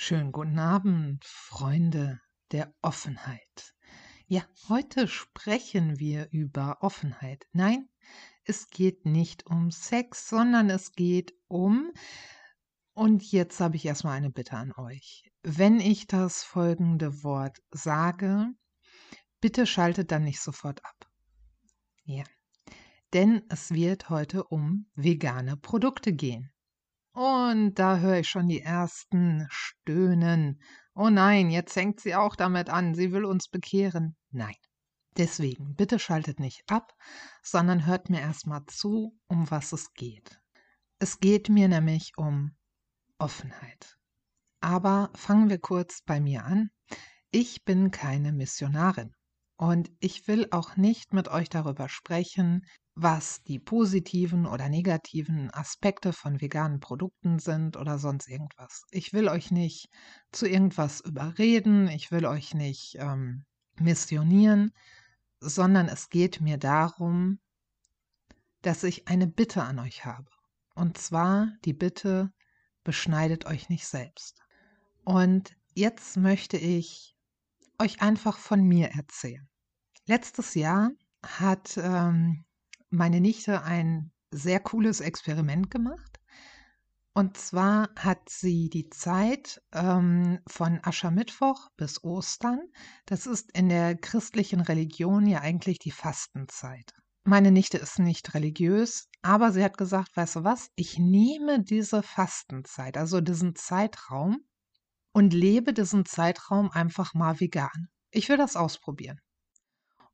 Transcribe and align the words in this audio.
Schönen 0.00 0.30
guten 0.30 0.60
Abend, 0.60 1.24
Freunde 1.24 2.20
der 2.52 2.72
Offenheit. 2.82 3.74
Ja, 4.28 4.44
heute 4.68 5.08
sprechen 5.08 5.98
wir 5.98 6.28
über 6.30 6.78
Offenheit. 6.82 7.48
Nein, 7.50 7.88
es 8.44 8.70
geht 8.70 9.06
nicht 9.06 9.46
um 9.46 9.72
Sex, 9.72 10.28
sondern 10.28 10.70
es 10.70 10.92
geht 10.92 11.34
um, 11.48 11.92
und 12.94 13.24
jetzt 13.32 13.58
habe 13.58 13.74
ich 13.74 13.86
erstmal 13.86 14.16
eine 14.16 14.30
Bitte 14.30 14.56
an 14.56 14.72
euch. 14.76 15.32
Wenn 15.42 15.80
ich 15.80 16.06
das 16.06 16.44
folgende 16.44 17.24
Wort 17.24 17.60
sage, 17.72 18.46
bitte 19.40 19.66
schaltet 19.66 20.12
dann 20.12 20.22
nicht 20.22 20.40
sofort 20.40 20.84
ab. 20.84 21.10
Ja, 22.04 22.22
denn 23.14 23.42
es 23.48 23.72
wird 23.72 24.10
heute 24.10 24.44
um 24.44 24.86
vegane 24.94 25.56
Produkte 25.56 26.12
gehen. 26.12 26.52
Und 27.18 27.74
da 27.80 27.98
höre 27.98 28.20
ich 28.20 28.28
schon 28.28 28.46
die 28.46 28.60
ersten 28.60 29.48
Stöhnen. 29.50 30.62
Oh 30.94 31.10
nein, 31.10 31.50
jetzt 31.50 31.74
hängt 31.74 31.98
sie 31.98 32.14
auch 32.14 32.36
damit 32.36 32.70
an, 32.70 32.94
sie 32.94 33.10
will 33.10 33.24
uns 33.24 33.48
bekehren. 33.48 34.14
Nein. 34.30 34.54
Deswegen, 35.16 35.74
bitte 35.74 35.98
schaltet 35.98 36.38
nicht 36.38 36.62
ab, 36.70 36.94
sondern 37.42 37.86
hört 37.86 38.08
mir 38.08 38.20
erstmal 38.20 38.64
zu, 38.66 39.18
um 39.26 39.50
was 39.50 39.72
es 39.72 39.92
geht. 39.94 40.38
Es 41.00 41.18
geht 41.18 41.48
mir 41.48 41.66
nämlich 41.66 42.12
um 42.16 42.52
Offenheit. 43.18 43.98
Aber 44.60 45.10
fangen 45.16 45.50
wir 45.50 45.58
kurz 45.58 46.02
bei 46.02 46.20
mir 46.20 46.44
an. 46.44 46.70
Ich 47.32 47.64
bin 47.64 47.90
keine 47.90 48.32
Missionarin 48.32 49.12
und 49.56 49.90
ich 49.98 50.28
will 50.28 50.46
auch 50.52 50.76
nicht 50.76 51.12
mit 51.12 51.26
euch 51.26 51.48
darüber 51.48 51.88
sprechen, 51.88 52.64
was 53.00 53.44
die 53.44 53.60
positiven 53.60 54.44
oder 54.44 54.68
negativen 54.68 55.54
Aspekte 55.54 56.12
von 56.12 56.40
veganen 56.40 56.80
Produkten 56.80 57.38
sind 57.38 57.76
oder 57.76 57.96
sonst 57.96 58.28
irgendwas. 58.28 58.82
Ich 58.90 59.12
will 59.12 59.28
euch 59.28 59.52
nicht 59.52 59.88
zu 60.32 60.48
irgendwas 60.48 61.00
überreden, 61.00 61.86
ich 61.86 62.10
will 62.10 62.26
euch 62.26 62.54
nicht 62.54 62.96
ähm, 62.98 63.44
missionieren, 63.78 64.72
sondern 65.38 65.86
es 65.86 66.08
geht 66.08 66.40
mir 66.40 66.58
darum, 66.58 67.38
dass 68.62 68.82
ich 68.82 69.06
eine 69.06 69.28
Bitte 69.28 69.62
an 69.62 69.78
euch 69.78 70.04
habe. 70.04 70.28
Und 70.74 70.98
zwar 70.98 71.52
die 71.64 71.74
Bitte, 71.74 72.32
beschneidet 72.82 73.46
euch 73.46 73.68
nicht 73.68 73.86
selbst. 73.86 74.40
Und 75.04 75.54
jetzt 75.74 76.16
möchte 76.16 76.56
ich 76.56 77.14
euch 77.78 78.02
einfach 78.02 78.38
von 78.38 78.60
mir 78.62 78.88
erzählen. 78.88 79.48
Letztes 80.06 80.54
Jahr 80.54 80.90
hat 81.22 81.76
ähm, 81.76 82.44
meine 82.90 83.20
Nichte 83.20 83.62
ein 83.62 84.12
sehr 84.30 84.60
cooles 84.60 85.00
Experiment 85.00 85.70
gemacht. 85.70 86.18
Und 87.14 87.36
zwar 87.36 87.90
hat 87.96 88.28
sie 88.28 88.68
die 88.68 88.90
Zeit 88.90 89.60
ähm, 89.72 90.38
von 90.46 90.78
Aschermittwoch 90.82 91.68
bis 91.76 92.04
Ostern. 92.04 92.60
Das 93.06 93.26
ist 93.26 93.50
in 93.52 93.68
der 93.68 93.96
christlichen 93.96 94.60
Religion 94.60 95.26
ja 95.26 95.40
eigentlich 95.40 95.80
die 95.80 95.90
Fastenzeit. 95.90 96.92
Meine 97.24 97.50
Nichte 97.50 97.76
ist 97.76 97.98
nicht 97.98 98.34
religiös, 98.34 99.08
aber 99.20 99.52
sie 99.52 99.64
hat 99.64 99.76
gesagt, 99.76 100.16
weißt 100.16 100.36
du 100.36 100.44
was, 100.44 100.70
ich 100.76 100.98
nehme 100.98 101.62
diese 101.62 102.02
Fastenzeit, 102.02 102.96
also 102.96 103.20
diesen 103.20 103.56
Zeitraum 103.56 104.38
und 105.12 105.34
lebe 105.34 105.72
diesen 105.72 106.06
Zeitraum 106.06 106.70
einfach 106.70 107.14
mal 107.14 107.40
vegan. 107.40 107.88
Ich 108.12 108.28
will 108.28 108.36
das 108.36 108.56
ausprobieren. 108.56 109.20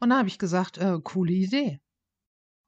Und 0.01 0.11
da 0.11 0.19
habe 0.19 0.29
ich 0.29 0.39
gesagt, 0.39 0.79
äh, 0.79 0.99
coole 1.05 1.33
Idee. 1.33 1.81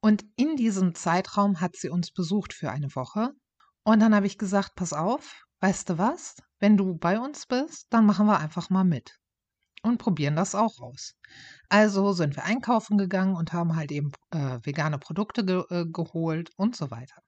Und 0.01 0.25
in 0.37 0.57
diesem 0.57 0.95
Zeitraum 0.95 1.61
hat 1.61 1.77
sie 1.77 1.89
uns 1.89 2.11
besucht 2.13 2.53
für 2.53 2.71
eine 2.71 2.95
Woche. 2.95 3.31
Und 3.85 4.01
dann 4.01 4.15
habe 4.15 4.27
ich 4.27 4.39
gesagt, 4.39 4.75
pass 4.75 4.93
auf, 4.93 5.45
weißt 5.61 5.91
du 5.91 5.99
was? 5.99 6.37
Wenn 6.59 6.77
du 6.77 6.97
bei 6.97 7.19
uns 7.19 7.47
bist, 7.47 7.87
dann 7.91 8.07
machen 8.07 8.27
wir 8.27 8.39
einfach 8.39 8.71
mal 8.71 8.85
mit 8.85 9.19
und 9.87 9.99
probieren 9.99 10.37
das 10.37 10.55
auch 10.55 10.81
aus. 10.81 11.15
Also 11.69 12.13
sind 12.13 12.37
wir 12.37 12.45
einkaufen 12.45 12.99
gegangen 12.99 13.37
und 13.37 13.53
haben 13.53 13.77
halt 13.77 13.93
eben 13.93 14.13
äh, 14.31 14.59
vegane 14.63 14.99
Produkte 14.99 15.45
ge 15.45 15.63
äh, 15.71 15.87
geholt 15.87 16.51
und 16.57 16.77
so 16.77 16.91
weiter. 16.91 17.23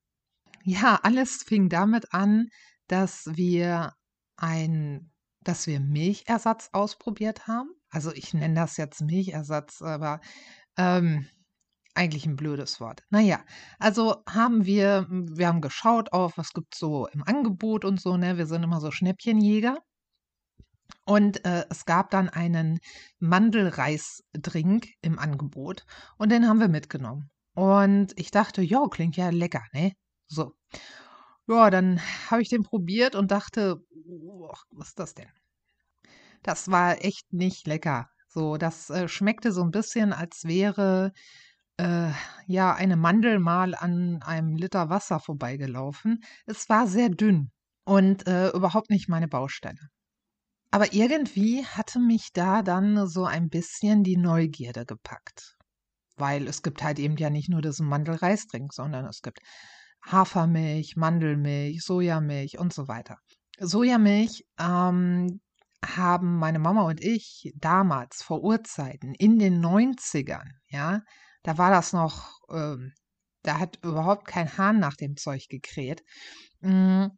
Ja, 0.64 0.98
alles 1.02 1.44
fing 1.46 1.68
damit 1.68 2.12
an, 2.12 2.48
dass 2.88 3.26
wir 3.26 3.92
ein, 4.36 5.10
dass 5.40 5.66
wir 5.66 5.80
Milchersatz 5.80 6.70
ausprobiert 6.72 7.46
haben. 7.46 7.70
Also 7.90 8.12
ich 8.12 8.34
nenne 8.34 8.54
das 8.54 8.76
jetzt 8.76 9.00
Milchersatz, 9.00 9.80
aber 9.80 10.20
ähm, 10.76 11.26
eigentlich 11.98 12.24
ein 12.26 12.36
blödes 12.36 12.80
Wort. 12.80 13.02
Naja, 13.10 13.44
also 13.78 14.22
haben 14.28 14.64
wir, 14.64 15.06
wir 15.10 15.48
haben 15.48 15.60
geschaut 15.60 16.12
auf, 16.12 16.38
was 16.38 16.52
gibt 16.52 16.74
es 16.74 16.80
so 16.80 17.08
im 17.08 17.24
Angebot 17.24 17.84
und 17.84 18.00
so, 18.00 18.16
ne? 18.16 18.38
Wir 18.38 18.46
sind 18.46 18.62
immer 18.62 18.80
so 18.80 18.90
Schnäppchenjäger. 18.90 19.78
Und 21.04 21.44
äh, 21.44 21.64
es 21.70 21.84
gab 21.84 22.10
dann 22.10 22.28
einen 22.28 22.78
Mandelreisdrink 23.18 24.88
im 25.02 25.18
Angebot 25.18 25.84
und 26.18 26.30
den 26.30 26.46
haben 26.46 26.60
wir 26.60 26.68
mitgenommen. 26.68 27.30
Und 27.54 28.12
ich 28.16 28.30
dachte, 28.30 28.62
ja, 28.62 28.86
klingt 28.88 29.16
ja 29.16 29.30
lecker, 29.30 29.64
ne? 29.72 29.92
So. 30.28 30.54
Ja, 31.48 31.70
dann 31.70 32.00
habe 32.30 32.42
ich 32.42 32.48
den 32.48 32.62
probiert 32.62 33.16
und 33.16 33.30
dachte, 33.30 33.82
oh, 34.06 34.52
was 34.70 34.88
ist 34.88 34.98
das 34.98 35.14
denn? 35.14 35.30
Das 36.42 36.70
war 36.70 37.04
echt 37.04 37.32
nicht 37.32 37.66
lecker. 37.66 38.08
So, 38.28 38.58
das 38.58 38.90
äh, 38.90 39.08
schmeckte 39.08 39.50
so 39.50 39.62
ein 39.62 39.70
bisschen, 39.70 40.12
als 40.12 40.44
wäre 40.44 41.12
äh, 41.78 42.10
ja, 42.46 42.74
eine 42.74 42.96
Mandel 42.96 43.38
mal 43.38 43.74
an 43.74 44.22
einem 44.22 44.56
Liter 44.56 44.90
Wasser 44.90 45.20
vorbeigelaufen. 45.20 46.22
Es 46.46 46.68
war 46.68 46.86
sehr 46.86 47.08
dünn 47.08 47.50
und 47.84 48.26
äh, 48.26 48.50
überhaupt 48.50 48.90
nicht 48.90 49.08
meine 49.08 49.28
Baustelle. 49.28 49.88
Aber 50.70 50.92
irgendwie 50.92 51.64
hatte 51.64 51.98
mich 51.98 52.28
da 52.34 52.62
dann 52.62 53.06
so 53.08 53.24
ein 53.24 53.48
bisschen 53.48 54.04
die 54.04 54.18
Neugierde 54.18 54.84
gepackt. 54.84 55.56
Weil 56.16 56.46
es 56.46 56.62
gibt 56.62 56.82
halt 56.82 56.98
eben 56.98 57.16
ja 57.16 57.30
nicht 57.30 57.48
nur 57.48 57.62
diesen 57.62 57.86
Mandelreisdrink, 57.86 58.74
sondern 58.74 59.06
es 59.06 59.22
gibt 59.22 59.38
Hafermilch, 60.04 60.96
Mandelmilch, 60.96 61.82
Sojamilch 61.82 62.58
und 62.58 62.72
so 62.72 62.88
weiter. 62.88 63.18
Sojamilch 63.58 64.44
ähm, 64.58 65.40
haben 65.84 66.36
meine 66.38 66.58
Mama 66.58 66.82
und 66.82 67.02
ich 67.02 67.52
damals 67.56 68.22
vor 68.22 68.42
Urzeiten 68.42 69.14
in 69.14 69.38
den 69.38 69.64
90ern, 69.64 70.48
ja, 70.68 71.02
da 71.48 71.56
war 71.56 71.70
das 71.70 71.94
noch, 71.94 72.40
ähm, 72.50 72.92
da 73.42 73.58
hat 73.58 73.78
überhaupt 73.82 74.26
kein 74.26 74.58
Hahn 74.58 74.78
nach 74.80 74.96
dem 74.96 75.16
Zeug 75.16 75.48
gekräht. 75.48 76.04
Mhm. 76.60 77.12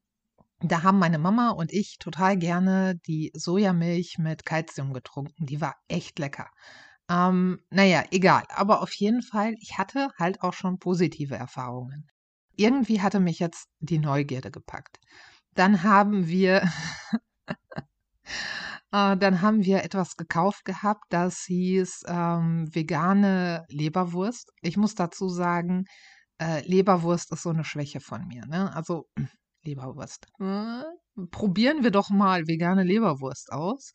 Da 0.60 0.84
haben 0.84 1.00
meine 1.00 1.18
Mama 1.18 1.50
und 1.50 1.72
ich 1.72 1.98
total 1.98 2.36
gerne 2.36 2.94
die 3.08 3.32
Sojamilch 3.34 4.19
mit 4.19 4.46
Kalzium 4.46 4.92
getrunken. 4.92 5.46
Die 5.46 5.60
war 5.60 5.74
echt 5.88 6.20
lecker. 6.20 6.48
Ähm, 7.08 7.58
naja, 7.70 8.04
egal. 8.12 8.44
Aber 8.50 8.82
auf 8.82 8.92
jeden 8.92 9.22
Fall, 9.22 9.54
ich 9.58 9.78
hatte 9.78 10.10
halt 10.16 10.42
auch 10.42 10.54
schon 10.54 10.78
positive 10.78 11.34
Erfahrungen. 11.34 12.08
Irgendwie 12.54 13.00
hatte 13.02 13.19
mich 13.19 13.40
jetzt 13.40 13.69
die 13.80 13.98
Neugierde 13.98 14.52
gepackt. 14.52 15.00
Dann 15.54 15.82
haben 15.82 16.28
wir 16.28 16.70
Äh, 18.92 19.16
dann 19.16 19.40
haben 19.40 19.64
wir 19.64 19.84
etwas 19.84 20.16
gekauft 20.16 20.64
gehabt, 20.64 21.04
das 21.10 21.42
hieß 21.44 22.04
ähm, 22.08 22.74
vegane 22.74 23.64
Leberwurst. 23.68 24.50
Ich 24.62 24.76
muss 24.76 24.94
dazu 24.94 25.28
sagen, 25.28 25.84
äh, 26.38 26.66
Leberwurst 26.66 27.32
ist 27.32 27.42
so 27.42 27.50
eine 27.50 27.64
Schwäche 27.64 28.00
von 28.00 28.26
mir. 28.26 28.46
Ne? 28.46 28.74
Also 28.74 29.06
Leberwurst. 29.62 30.26
Äh, 30.40 30.82
probieren 31.30 31.84
wir 31.84 31.90
doch 31.90 32.10
mal 32.10 32.46
vegane 32.46 32.82
Leberwurst 32.82 33.52
aus. 33.52 33.92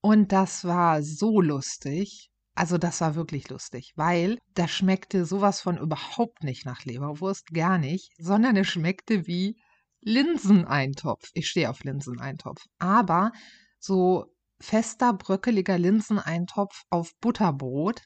Und 0.00 0.30
das 0.32 0.64
war 0.64 1.02
so 1.02 1.40
lustig. 1.40 2.30
Also 2.54 2.78
das 2.78 3.00
war 3.00 3.16
wirklich 3.16 3.50
lustig, 3.50 3.92
weil 3.96 4.38
das 4.54 4.70
schmeckte 4.70 5.26
sowas 5.26 5.60
von 5.60 5.76
überhaupt 5.76 6.42
nicht 6.42 6.64
nach 6.64 6.84
Leberwurst, 6.84 7.48
gar 7.52 7.76
nicht, 7.76 8.12
sondern 8.18 8.56
es 8.56 8.68
schmeckte 8.68 9.26
wie 9.26 9.58
Linseneintopf. 10.00 11.28
Ich 11.34 11.48
stehe 11.48 11.68
auf 11.68 11.84
Linseneintopf. 11.84 12.64
Aber 12.78 13.32
so 13.78 14.26
fester, 14.60 15.12
bröckeliger 15.12 15.78
Linseneintopf 15.78 16.82
auf 16.90 17.12
Butterbrot. 17.20 18.02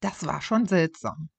Das 0.00 0.26
war 0.26 0.40
schon 0.40 0.66
seltsam. 0.66 1.30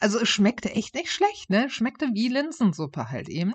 Also 0.00 0.20
es 0.20 0.28
schmeckte 0.28 0.70
echt 0.70 0.94
nicht 0.94 1.10
schlecht, 1.10 1.50
ne? 1.50 1.68
Schmeckte 1.70 2.10
wie 2.14 2.28
Linsensuppe 2.28 3.10
halt 3.10 3.28
eben. 3.28 3.52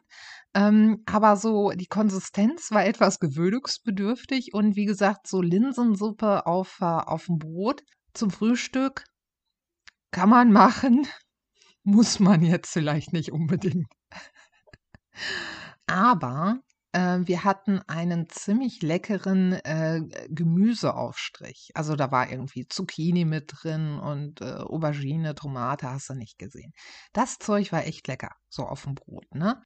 Ähm, 0.53 1.03
aber 1.06 1.38
so 1.38 1.71
die 1.71 1.88
Konsistenz 1.88 2.71
war 2.71 2.86
etwas 2.86 3.19
gewöhnungsbedürftig 3.19 4.53
und 4.53 4.75
wie 4.75 4.86
gesagt, 4.86 5.27
so 5.27 5.42
Linsensuppe 5.42 6.45
auf, 6.45 6.80
äh, 6.81 6.86
auf 6.86 7.27
dem 7.27 7.38
Brot 7.38 7.83
zum 8.13 8.30
Frühstück 8.31 9.06
kann 10.12 10.30
man 10.30 10.51
machen, 10.51 11.07
muss 11.83 12.19
man 12.19 12.44
jetzt 12.44 12.71
vielleicht 12.71 13.13
nicht 13.13 13.31
unbedingt. 13.31 13.88
Aber 15.88 16.59
wir 16.93 17.43
hatten 17.43 17.79
einen 17.88 18.27
ziemlich 18.29 18.81
leckeren 18.81 19.53
äh, 19.53 20.01
Gemüseaufstrich. 20.29 21.71
Also 21.73 21.95
da 21.95 22.11
war 22.11 22.29
irgendwie 22.29 22.67
Zucchini 22.67 23.23
mit 23.23 23.53
drin 23.53 23.97
und 23.99 24.41
äh, 24.41 24.55
Aubergine, 24.55 25.33
Tomate, 25.35 25.89
hast 25.89 26.09
du 26.09 26.15
nicht 26.15 26.38
gesehen. 26.38 26.73
Das 27.13 27.38
Zeug 27.39 27.71
war 27.71 27.85
echt 27.85 28.07
lecker, 28.07 28.31
so 28.49 28.63
auf 28.63 28.83
dem 28.83 28.95
Brot, 28.95 29.33
ne? 29.33 29.63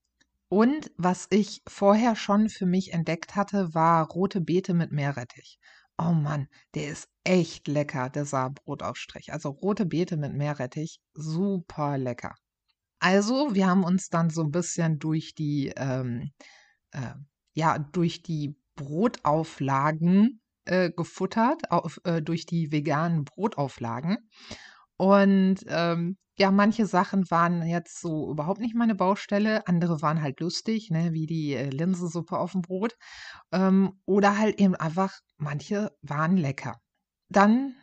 Und 0.48 0.92
was 0.98 1.28
ich 1.32 1.64
vorher 1.68 2.16
schon 2.16 2.50
für 2.50 2.68
mich 2.68 2.94
entdeckt 2.94 3.36
hatte, 3.36 3.74
war 3.74 4.08
rote 4.08 4.42
Beete 4.42 4.74
mit 4.74 4.92
Meerrettich. 4.92 5.58
Oh 5.98 6.12
Mann, 6.12 6.48
der 6.76 6.90
ist 6.90 7.08
echt 7.24 7.68
lecker, 7.68 8.10
dieser 8.10 8.52
Brotaufstrich. 8.52 9.34
Also 9.34 9.50
rote 9.50 9.86
Beete 9.86 10.18
mit 10.18 10.34
Meerrettich, 10.34 11.00
super 11.14 11.98
lecker. 11.98 12.36
Also, 13.00 13.54
wir 13.54 13.68
haben 13.68 13.84
uns 13.84 14.10
dann 14.10 14.30
so 14.30 14.44
ein 14.44 14.52
bisschen 14.52 15.00
durch 15.00 15.36
die, 15.36 15.74
ähm, 15.76 16.32
äh, 16.96 17.16
ja, 17.54 17.78
durch 17.80 18.22
die 18.24 18.56
Brotauflagen 18.76 20.42
äh, 20.66 20.92
gefuttert, 20.92 21.72
auf, 21.72 22.00
äh, 22.04 22.22
durch 22.22 22.46
die 22.46 22.72
veganen 22.72 23.24
Brotauflagen. 23.24 24.18
Und 24.98 25.58
ähm, 25.68 26.18
ja, 26.38 26.52
manche 26.52 26.86
Sachen 26.86 27.30
waren 27.32 27.66
jetzt 27.66 28.02
so 28.02 28.30
überhaupt 28.30 28.60
nicht 28.60 28.76
meine 28.76 28.96
Baustelle, 28.96 29.68
andere 29.68 30.02
waren 30.02 30.22
halt 30.22 30.40
lustig, 30.42 30.90
ne, 30.90 31.14
wie 31.14 31.28
die 31.28 31.54
äh, 31.54 31.70
Linsensuppe 31.70 32.38
auf 32.38 32.52
dem 32.52 32.62
Brot. 32.62 32.96
Ähm, 33.52 33.94
oder 34.06 34.38
halt 34.38 34.60
eben 34.60 34.76
einfach, 34.76 35.14
manche 35.38 35.92
waren 36.02 36.36
lecker. 36.36 36.76
Dann 37.30 37.76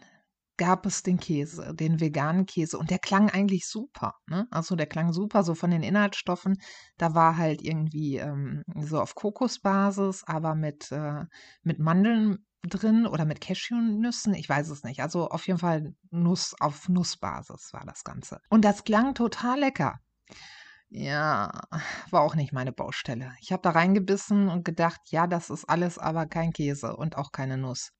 gab 0.57 0.87
es 0.87 1.03
den 1.03 1.19
Käse, 1.19 1.75
den 1.75 2.01
veganen 2.01 2.47
Käse. 2.47 2.79
Und 2.79 2.91
der 2.91 2.99
klang 2.99 3.31
eigentlich 3.31 3.67
super. 3.67 4.15
Ne? 4.27 4.47
Also 4.51 4.77
der 4.77 4.87
klang 4.87 5.13
super, 5.13 5.43
so 5.43 5.55
von 5.55 5.71
den 5.71 5.83
Inhaltsstoffen. 5.83 6.59
Da 6.99 7.15
war 7.15 7.37
halt 7.37 7.63
irgendwie 7.63 8.17
ähm, 8.17 8.63
so 8.77 9.01
auf 9.01 9.15
Kokosbasis, 9.15 10.25
aber 10.27 10.55
mit, 10.55 10.93
äh, 10.93 11.25
mit 11.63 11.79
Mandeln 11.79 12.45
drin 12.63 13.07
oder 13.07 13.25
mit 13.25 13.41
Cashewnüssen, 13.41 14.35
ich 14.35 14.49
weiß 14.49 14.69
es 14.69 14.85
nicht. 14.85 15.01
Also 15.03 15.29
auf 15.29 15.47
jeden 15.47 15.59
Fall 15.59 15.95
Nuss 16.11 16.55
auf 16.61 16.89
Nussbasis 16.89 17.71
war 17.73 17.85
das 17.85 18.05
Ganze. 18.05 18.39
Und 18.51 18.65
das 18.65 18.85
klang 18.85 19.15
total 19.15 19.61
lecker. 19.61 19.99
Ja, 20.89 21.63
war 22.11 22.21
auch 22.21 22.35
nicht 22.35 22.53
meine 22.53 22.73
Baustelle. 22.73 23.33
Ich 23.41 23.51
habe 23.51 23.63
da 23.63 23.71
reingebissen 23.71 24.49
und 24.49 24.65
gedacht, 24.65 25.01
ja, 25.07 25.27
das 25.27 25.49
ist 25.49 25.65
alles 25.65 25.99
aber 25.99 26.27
kein 26.27 26.53
Käse 26.53 26.95
und 26.97 27.17
auch 27.17 27.33
keine 27.33 27.57
Nuss. 27.57 27.93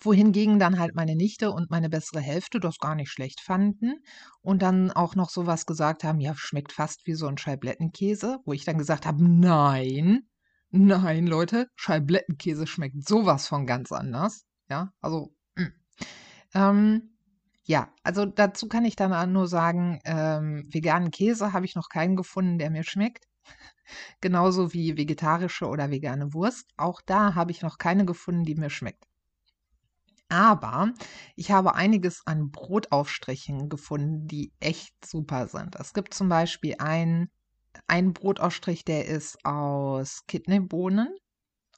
Wohingegen 0.00 0.58
dann 0.58 0.78
halt 0.78 0.94
meine 0.94 1.16
Nichte 1.16 1.50
und 1.50 1.70
meine 1.70 1.88
bessere 1.88 2.20
Hälfte 2.20 2.60
das 2.60 2.78
gar 2.78 2.94
nicht 2.94 3.10
schlecht 3.10 3.40
fanden 3.40 3.94
und 4.40 4.62
dann 4.62 4.90
auch 4.90 5.14
noch 5.14 5.30
sowas 5.30 5.66
gesagt 5.66 6.04
haben, 6.04 6.20
ja, 6.20 6.34
schmeckt 6.36 6.72
fast 6.72 7.06
wie 7.06 7.14
so 7.14 7.26
ein 7.26 7.38
Scheiblettenkäse, 7.38 8.38
wo 8.44 8.52
ich 8.52 8.64
dann 8.64 8.78
gesagt 8.78 9.06
habe, 9.06 9.24
nein, 9.24 10.28
Nein, 10.76 11.28
Leute, 11.28 11.68
Scheiblettenkäse 11.76 12.66
schmeckt 12.66 13.06
sowas 13.06 13.46
von 13.46 13.64
ganz 13.64 13.92
anders. 13.92 14.44
Ja, 14.68 14.92
also, 15.00 15.32
mm. 15.54 15.66
ähm, 16.54 17.16
ja, 17.62 17.92
also 18.02 18.26
dazu 18.26 18.66
kann 18.66 18.84
ich 18.84 18.96
dann 18.96 19.32
nur 19.32 19.46
sagen, 19.46 20.00
ähm, 20.04 20.66
veganen 20.72 21.12
Käse 21.12 21.52
habe 21.52 21.64
ich 21.64 21.76
noch 21.76 21.88
keinen 21.88 22.16
gefunden, 22.16 22.58
der 22.58 22.70
mir 22.70 22.82
schmeckt. 22.82 23.26
Genauso 24.20 24.72
wie 24.72 24.96
vegetarische 24.96 25.68
oder 25.68 25.92
vegane 25.92 26.34
Wurst. 26.34 26.68
Auch 26.76 27.00
da 27.02 27.36
habe 27.36 27.52
ich 27.52 27.62
noch 27.62 27.78
keine 27.78 28.04
gefunden, 28.04 28.42
die 28.42 28.56
mir 28.56 28.70
schmeckt. 28.70 29.04
Aber 30.28 30.92
ich 31.36 31.50
habe 31.50 31.74
einiges 31.74 32.22
an 32.26 32.50
Brotaufstrichen 32.50 33.68
gefunden, 33.68 34.26
die 34.26 34.52
echt 34.60 34.94
super 35.04 35.48
sind. 35.48 35.76
Es 35.76 35.92
gibt 35.94 36.14
zum 36.14 36.28
Beispiel 36.28 36.76
einen 36.78 37.30
ein 37.88 38.12
Brotausstrich, 38.12 38.84
der 38.84 39.06
ist 39.06 39.44
aus 39.44 40.26
Kidneybohnen. 40.26 41.08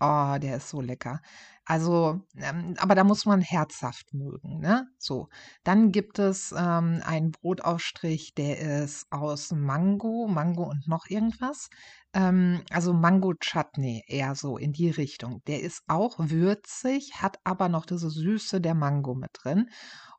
Oh, 0.00 0.36
der 0.38 0.56
ist 0.58 0.68
so 0.68 0.80
lecker. 0.80 1.20
Also, 1.64 2.20
ähm, 2.36 2.74
aber 2.78 2.94
da 2.94 3.02
muss 3.02 3.24
man 3.26 3.40
herzhaft 3.40 4.14
mögen, 4.14 4.60
ne? 4.60 4.86
So. 4.98 5.28
Dann 5.64 5.90
gibt 5.90 6.18
es 6.20 6.52
ähm, 6.56 7.02
einen 7.04 7.32
Brotaufstrich, 7.32 8.34
der 8.34 8.84
ist 8.84 9.06
aus 9.10 9.50
Mango, 9.52 10.28
Mango 10.28 10.62
und 10.64 10.86
noch 10.86 11.06
irgendwas. 11.08 11.68
Ähm, 12.12 12.62
also 12.70 12.92
Mango 12.92 13.34
Chutney, 13.40 14.04
eher 14.06 14.34
so 14.36 14.58
in 14.58 14.72
die 14.72 14.90
Richtung. 14.90 15.42
Der 15.48 15.60
ist 15.60 15.82
auch 15.88 16.16
würzig, 16.18 17.14
hat 17.20 17.38
aber 17.44 17.68
noch 17.68 17.86
diese 17.86 18.10
Süße 18.10 18.60
der 18.60 18.74
Mango 18.74 19.14
mit 19.14 19.30
drin. 19.32 19.68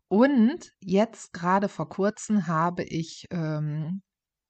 Und 0.09 0.73
jetzt 0.81 1.33
gerade 1.33 1.69
vor 1.69 1.89
kurzem 1.89 2.47
habe 2.47 2.83
ich 2.83 3.25
ähm, 3.31 4.01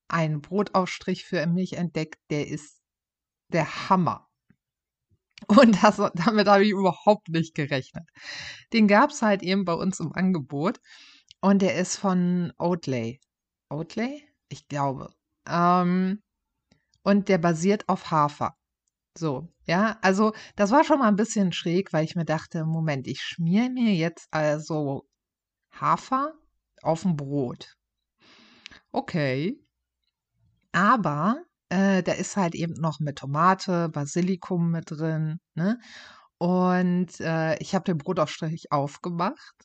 einen 0.10 0.42
Brotaufstrich 0.42 1.26
für 1.26 1.46
mich 1.48 1.78
entdeckt, 1.78 2.20
der 2.32 2.48
ist 2.48 2.82
der 3.54 3.90
Hammer. 3.90 4.27
Und 5.46 5.84
das, 5.84 5.98
damit 6.16 6.48
habe 6.48 6.64
ich 6.64 6.72
überhaupt 6.72 7.30
nicht 7.30 7.54
gerechnet. 7.54 8.10
Den 8.74 8.88
gab 8.88 9.12
es 9.12 9.22
halt 9.22 9.44
eben 9.44 9.66
bei 9.66 9.74
uns 9.74 10.00
im 10.00 10.12
Angebot. 10.14 10.80
Und 11.42 11.62
der 11.62 11.76
ist 11.76 11.98
von 11.98 12.52
Oatley. 12.58 13.20
Oatley? 13.70 14.28
Ich 14.50 14.68
glaube. 14.68 15.10
Ähm, 15.48 16.22
und 17.04 17.30
der 17.30 17.38
basiert 17.38 17.88
auf 17.88 18.10
Hafer. 18.12 18.56
So, 19.18 19.48
ja, 19.66 19.98
also 20.02 20.34
das 20.56 20.72
war 20.72 20.84
schon 20.84 21.00
mal 21.00 21.08
ein 21.08 21.16
bisschen 21.16 21.52
schräg, 21.52 21.94
weil 21.94 22.06
ich 22.06 22.16
mir 22.16 22.26
dachte, 22.26 22.66
Moment, 22.66 23.08
ich 23.08 23.22
schmier 23.22 23.70
mir 23.70 23.94
jetzt 23.94 24.28
also 24.32 25.08
Hafer 25.72 26.34
auf 26.84 27.06
ein 27.06 27.16
Brot. 27.16 27.76
Okay, 28.92 29.60
aber 30.72 31.44
äh, 31.70 32.04
da 32.04 32.14
ist 32.14 32.38
halt 32.38 32.56
eben 32.56 32.74
noch 32.74 33.00
mit 33.00 33.18
Tomate, 33.18 33.90
Basilikum 33.90 34.72
mit 34.72 34.92
drin. 34.92 35.40
Ne? 35.56 35.80
Und 36.38 37.20
äh, 37.20 37.58
ich 37.60 37.76
habe 37.76 37.86
den 37.86 37.98
Brotaufstrich 37.98 38.72
aufgemacht, 38.72 39.56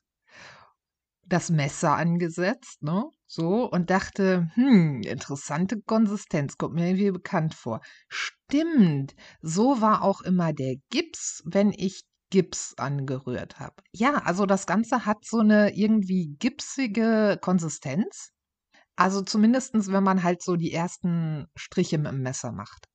das 1.25 1.51
Messer 1.51 1.97
angesetzt, 1.97 2.83
ne? 2.83 3.05
So, 3.27 3.71
und 3.71 3.91
dachte, 3.91 4.51
hm, 4.55 5.03
interessante 5.03 5.81
Konsistenz, 5.81 6.59
kommt 6.59 6.75
mir 6.75 6.87
irgendwie 6.89 7.11
bekannt 7.11 7.55
vor. 7.55 7.81
Stimmt, 8.09 9.15
so 9.41 9.81
war 9.81 10.03
auch 10.03 10.21
immer 10.21 10.53
der 10.53 10.77
Gips, 10.91 11.43
wenn 11.47 11.73
ich 11.73 12.03
Gips 12.31 12.75
angerührt 12.77 13.59
habe. 13.61 13.75
Ja, 13.93 14.15
also 14.25 14.47
das 14.47 14.67
Ganze 14.67 15.07
hat 15.07 15.25
so 15.25 15.39
eine 15.41 15.75
irgendwie 15.77 16.35
gipsige 16.39 17.39
Konsistenz. 17.41 18.31
Also 18.97 19.23
zumindestens, 19.23 19.91
wenn 19.91 20.05
man 20.05 20.23
halt 20.23 20.43
so 20.43 20.56
die 20.56 20.73
ersten 20.73 21.47
Striche 21.56 21.99
mit 21.99 22.12
dem 22.12 22.23
Messer 22.23 22.53
macht. 22.53 22.87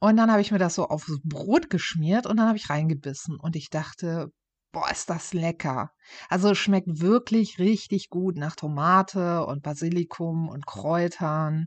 Und 0.00 0.16
dann 0.16 0.30
habe 0.30 0.40
ich 0.40 0.50
mir 0.50 0.58
das 0.58 0.74
so 0.74 0.88
aufs 0.88 1.20
Brot 1.22 1.70
geschmiert 1.70 2.26
und 2.26 2.36
dann 2.36 2.48
habe 2.48 2.58
ich 2.58 2.70
reingebissen 2.70 3.36
und 3.38 3.54
ich 3.54 3.70
dachte, 3.70 4.32
boah, 4.72 4.90
ist 4.90 5.10
das 5.10 5.32
lecker. 5.32 5.90
Also 6.28 6.50
es 6.50 6.58
schmeckt 6.58 7.00
wirklich 7.00 7.58
richtig 7.58 8.08
gut 8.08 8.36
nach 8.36 8.56
Tomate 8.56 9.46
und 9.46 9.62
Basilikum 9.62 10.48
und 10.48 10.66
Kräutern. 10.66 11.66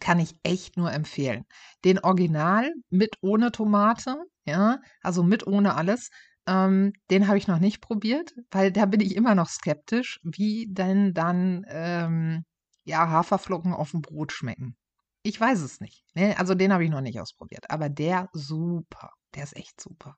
Kann 0.00 0.18
ich 0.20 0.38
echt 0.42 0.76
nur 0.76 0.92
empfehlen. 0.92 1.44
Den 1.84 1.98
Original 1.98 2.72
mit 2.90 3.16
ohne 3.20 3.52
Tomate, 3.52 4.16
ja, 4.46 4.80
also 5.02 5.22
mit 5.22 5.46
ohne 5.46 5.74
alles, 5.74 6.10
ähm, 6.46 6.92
den 7.10 7.28
habe 7.28 7.38
ich 7.38 7.48
noch 7.48 7.58
nicht 7.58 7.82
probiert, 7.82 8.32
weil 8.50 8.72
da 8.72 8.86
bin 8.86 9.00
ich 9.00 9.14
immer 9.14 9.34
noch 9.34 9.48
skeptisch, 9.50 10.20
wie 10.22 10.66
denn 10.70 11.12
dann 11.14 11.66
ähm, 11.68 12.44
ja, 12.88 13.08
Haferflocken 13.08 13.72
auf 13.72 13.92
dem 13.92 14.02
Brot 14.02 14.32
schmecken. 14.32 14.76
Ich 15.22 15.40
weiß 15.40 15.60
es 15.60 15.80
nicht. 15.80 16.04
Ne? 16.14 16.36
Also 16.38 16.54
den 16.54 16.72
habe 16.72 16.84
ich 16.84 16.90
noch 16.90 17.00
nicht 17.00 17.20
ausprobiert. 17.20 17.70
Aber 17.70 17.88
der 17.88 18.28
super. 18.32 19.10
Der 19.34 19.44
ist 19.44 19.56
echt 19.56 19.80
super. 19.80 20.16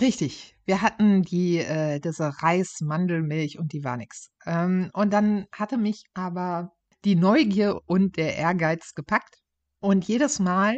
Richtig. 0.00 0.56
Wir 0.64 0.82
hatten 0.82 1.22
die, 1.22 1.58
äh, 1.58 2.00
diese 2.00 2.42
Reis-Mandelmilch 2.42 3.58
und 3.58 3.72
die 3.72 3.84
war 3.84 3.96
nix. 3.96 4.30
Ähm, 4.44 4.90
und 4.92 5.12
dann 5.12 5.46
hatte 5.52 5.78
mich 5.78 6.04
aber 6.14 6.72
die 7.04 7.14
Neugier 7.14 7.80
und 7.86 8.16
der 8.16 8.36
Ehrgeiz 8.36 8.94
gepackt. 8.94 9.36
Und 9.80 10.06
jedes 10.06 10.38
Mal, 10.38 10.76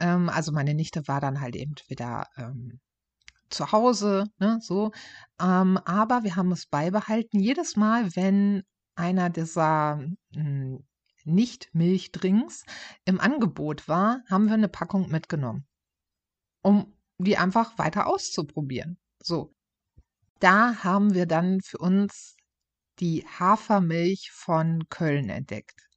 ähm, 0.00 0.28
also 0.28 0.52
meine 0.52 0.74
Nichte 0.74 1.02
war 1.08 1.20
dann 1.20 1.40
halt 1.40 1.56
eben 1.56 1.74
wieder 1.88 2.26
ähm, 2.36 2.80
zu 3.50 3.72
Hause, 3.72 4.26
ne, 4.38 4.58
so. 4.60 4.92
Ähm, 5.40 5.78
aber 5.84 6.22
wir 6.22 6.36
haben 6.36 6.52
es 6.52 6.66
beibehalten. 6.66 7.40
Jedes 7.40 7.76
Mal, 7.76 8.14
wenn 8.16 8.62
einer 8.94 9.30
dieser 9.30 10.04
hm, 10.32 10.84
Nicht-Milchdrinks 11.24 12.64
im 13.04 13.20
Angebot 13.20 13.88
war, 13.88 14.22
haben 14.28 14.46
wir 14.46 14.54
eine 14.54 14.68
Packung 14.68 15.08
mitgenommen, 15.10 15.66
um 16.62 16.92
die 17.18 17.36
einfach 17.36 17.78
weiter 17.78 18.06
auszuprobieren. 18.06 18.98
So, 19.22 19.54
da 20.40 20.82
haben 20.84 21.14
wir 21.14 21.26
dann 21.26 21.60
für 21.60 21.78
uns 21.78 22.36
die 23.00 23.26
Hafermilch 23.26 24.30
von 24.32 24.88
Köln 24.88 25.28
entdeckt. 25.28 25.88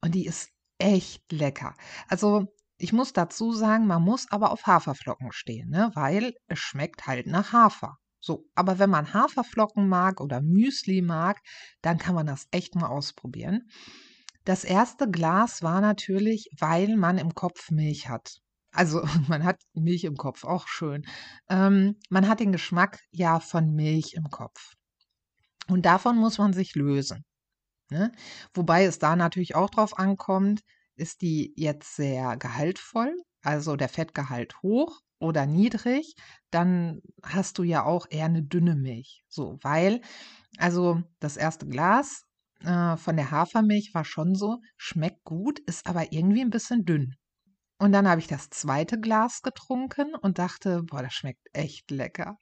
Und 0.00 0.14
die 0.14 0.26
ist 0.26 0.50
echt 0.78 1.30
lecker. 1.32 1.74
Also 2.08 2.54
ich 2.76 2.92
muss 2.92 3.12
dazu 3.12 3.52
sagen, 3.52 3.86
man 3.86 4.02
muss 4.02 4.30
aber 4.30 4.52
auf 4.52 4.66
Haferflocken 4.66 5.32
stehen, 5.32 5.70
ne? 5.70 5.90
weil 5.94 6.34
es 6.46 6.58
schmeckt 6.58 7.06
halt 7.06 7.26
nach 7.26 7.52
Hafer. 7.52 7.98
So, 8.20 8.46
aber 8.54 8.78
wenn 8.78 8.90
man 8.90 9.14
Haferflocken 9.14 9.88
mag 9.88 10.20
oder 10.20 10.40
Müsli 10.40 11.02
mag, 11.02 11.40
dann 11.82 11.98
kann 11.98 12.14
man 12.14 12.26
das 12.26 12.48
echt 12.50 12.74
mal 12.74 12.88
ausprobieren. 12.88 13.70
Das 14.44 14.64
erste 14.64 15.10
Glas 15.10 15.62
war 15.62 15.80
natürlich, 15.80 16.48
weil 16.58 16.96
man 16.96 17.18
im 17.18 17.34
Kopf 17.34 17.70
Milch 17.70 18.08
hat. 18.08 18.38
Also 18.72 19.02
man 19.28 19.44
hat 19.44 19.60
Milch 19.74 20.04
im 20.04 20.16
Kopf, 20.16 20.44
auch 20.44 20.66
schön. 20.66 21.06
Ähm, 21.48 21.96
man 22.10 22.28
hat 22.28 22.40
den 22.40 22.52
Geschmack 22.52 23.00
ja 23.10 23.40
von 23.40 23.72
Milch 23.74 24.14
im 24.14 24.30
Kopf. 24.30 24.74
Und 25.68 25.84
davon 25.86 26.16
muss 26.16 26.38
man 26.38 26.52
sich 26.52 26.74
lösen. 26.74 27.24
Ne? 27.90 28.12
Wobei 28.54 28.84
es 28.84 28.98
da 28.98 29.16
natürlich 29.16 29.54
auch 29.54 29.70
drauf 29.70 29.98
ankommt, 29.98 30.62
ist 30.96 31.22
die 31.22 31.52
jetzt 31.56 31.94
sehr 31.96 32.36
gehaltvoll, 32.36 33.14
also 33.42 33.76
der 33.76 33.88
Fettgehalt 33.88 34.62
hoch 34.62 35.00
oder 35.20 35.46
niedrig, 35.46 36.14
dann 36.50 37.00
hast 37.22 37.58
du 37.58 37.62
ja 37.62 37.84
auch 37.84 38.06
eher 38.10 38.26
eine 38.26 38.42
dünne 38.42 38.76
Milch. 38.76 39.24
So, 39.28 39.58
weil, 39.62 40.00
also 40.58 41.02
das 41.20 41.36
erste 41.36 41.66
Glas 41.66 42.24
äh, 42.60 42.96
von 42.96 43.16
der 43.16 43.30
Hafermilch 43.30 43.90
war 43.94 44.04
schon 44.04 44.34
so, 44.34 44.58
schmeckt 44.76 45.24
gut, 45.24 45.58
ist 45.60 45.86
aber 45.86 46.12
irgendwie 46.12 46.42
ein 46.42 46.50
bisschen 46.50 46.84
dünn. 46.84 47.14
Und 47.78 47.92
dann 47.92 48.08
habe 48.08 48.20
ich 48.20 48.26
das 48.26 48.50
zweite 48.50 48.98
Glas 48.98 49.42
getrunken 49.42 50.14
und 50.14 50.38
dachte, 50.38 50.82
boah, 50.82 51.02
das 51.02 51.14
schmeckt 51.14 51.46
echt 51.52 51.90
lecker. 51.90 52.38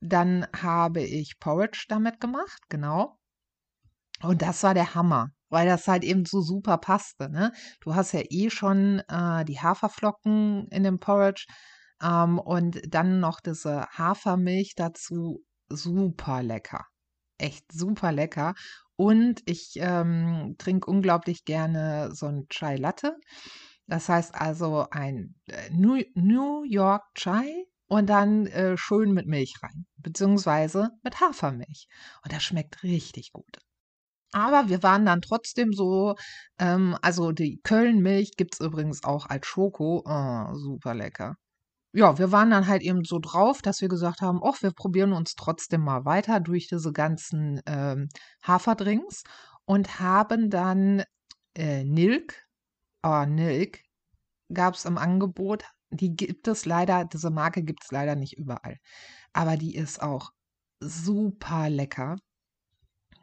Dann 0.00 0.46
habe 0.54 1.02
ich 1.02 1.38
Porridge 1.38 1.86
damit 1.88 2.20
gemacht, 2.20 2.62
genau. 2.68 3.18
Und 4.22 4.42
das 4.42 4.62
war 4.62 4.74
der 4.74 4.94
Hammer, 4.94 5.30
weil 5.48 5.66
das 5.66 5.88
halt 5.88 6.04
eben 6.04 6.24
so 6.24 6.40
super 6.40 6.78
passte. 6.78 7.28
Ne? 7.30 7.52
Du 7.80 7.94
hast 7.94 8.12
ja 8.12 8.22
eh 8.28 8.50
schon 8.50 9.00
äh, 9.08 9.44
die 9.44 9.60
Haferflocken 9.60 10.68
in 10.68 10.82
dem 10.82 10.98
Porridge 10.98 11.46
ähm, 12.02 12.38
und 12.38 12.80
dann 12.88 13.20
noch 13.20 13.40
diese 13.40 13.86
Hafermilch 13.90 14.74
dazu. 14.76 15.44
Super 15.68 16.42
lecker. 16.42 16.84
Echt 17.38 17.70
super 17.72 18.12
lecker. 18.12 18.54
Und 18.96 19.42
ich 19.44 19.72
ähm, 19.76 20.54
trinke 20.58 20.90
unglaublich 20.90 21.44
gerne 21.44 22.10
so 22.14 22.26
ein 22.26 22.46
Chai 22.48 22.76
Latte. 22.76 23.16
Das 23.86 24.08
heißt 24.08 24.34
also 24.34 24.86
ein 24.90 25.34
äh, 25.46 25.70
New, 25.70 26.02
New 26.14 26.64
York 26.64 27.02
Chai 27.14 27.66
und 27.88 28.08
dann 28.08 28.46
äh, 28.46 28.76
schön 28.76 29.12
mit 29.12 29.26
Milch 29.26 29.54
rein, 29.62 29.86
beziehungsweise 29.98 30.90
mit 31.02 31.20
Hafermilch. 31.20 31.88
Und 32.24 32.32
das 32.32 32.42
schmeckt 32.42 32.82
richtig 32.82 33.32
gut. 33.32 33.58
Aber 34.36 34.68
wir 34.68 34.82
waren 34.82 35.06
dann 35.06 35.22
trotzdem 35.22 35.72
so, 35.72 36.14
ähm, 36.58 36.94
also 37.00 37.32
die 37.32 37.58
Köln-Milch 37.62 38.32
gibt 38.36 38.52
es 38.52 38.60
übrigens 38.60 39.02
auch 39.02 39.24
als 39.24 39.46
Schoko. 39.46 40.02
Oh, 40.04 40.54
super 40.54 40.92
lecker. 40.92 41.36
Ja, 41.94 42.18
wir 42.18 42.32
waren 42.32 42.50
dann 42.50 42.66
halt 42.66 42.82
eben 42.82 43.02
so 43.04 43.18
drauf, 43.18 43.62
dass 43.62 43.80
wir 43.80 43.88
gesagt 43.88 44.20
haben, 44.20 44.40
ach, 44.44 44.60
wir 44.60 44.72
probieren 44.72 45.14
uns 45.14 45.36
trotzdem 45.36 45.80
mal 45.80 46.04
weiter 46.04 46.40
durch 46.40 46.68
diese 46.68 46.92
ganzen 46.92 47.62
ähm, 47.64 48.10
Haferdrinks 48.42 49.22
und 49.64 50.00
haben 50.00 50.50
dann 50.50 51.02
äh, 51.54 51.84
Nilk, 51.84 52.44
oh, 53.02 53.24
Nilk 53.26 53.80
gab 54.52 54.74
es 54.74 54.84
im 54.84 54.98
Angebot. 54.98 55.64
Die 55.88 56.14
gibt 56.14 56.46
es 56.46 56.66
leider, 56.66 57.06
diese 57.06 57.30
Marke 57.30 57.62
gibt 57.62 57.84
es 57.84 57.90
leider 57.90 58.16
nicht 58.16 58.36
überall. 58.36 58.76
Aber 59.32 59.56
die 59.56 59.74
ist 59.76 60.02
auch 60.02 60.30
super 60.80 61.70
lecker 61.70 62.16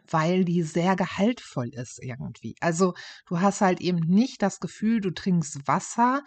weil 0.10 0.46
die 0.46 0.64
sehr 0.64 0.96
gehaltvoll 0.96 1.70
ist 1.70 2.02
irgendwie. 2.02 2.56
Also 2.60 2.94
du 3.28 3.40
hast 3.40 3.62
halt 3.62 3.82
eben 3.82 4.00
nicht 4.00 4.42
das 4.42 4.60
Gefühl, 4.60 5.02
du 5.02 5.12
trinkst 5.12 5.68
Wasser, 5.68 6.24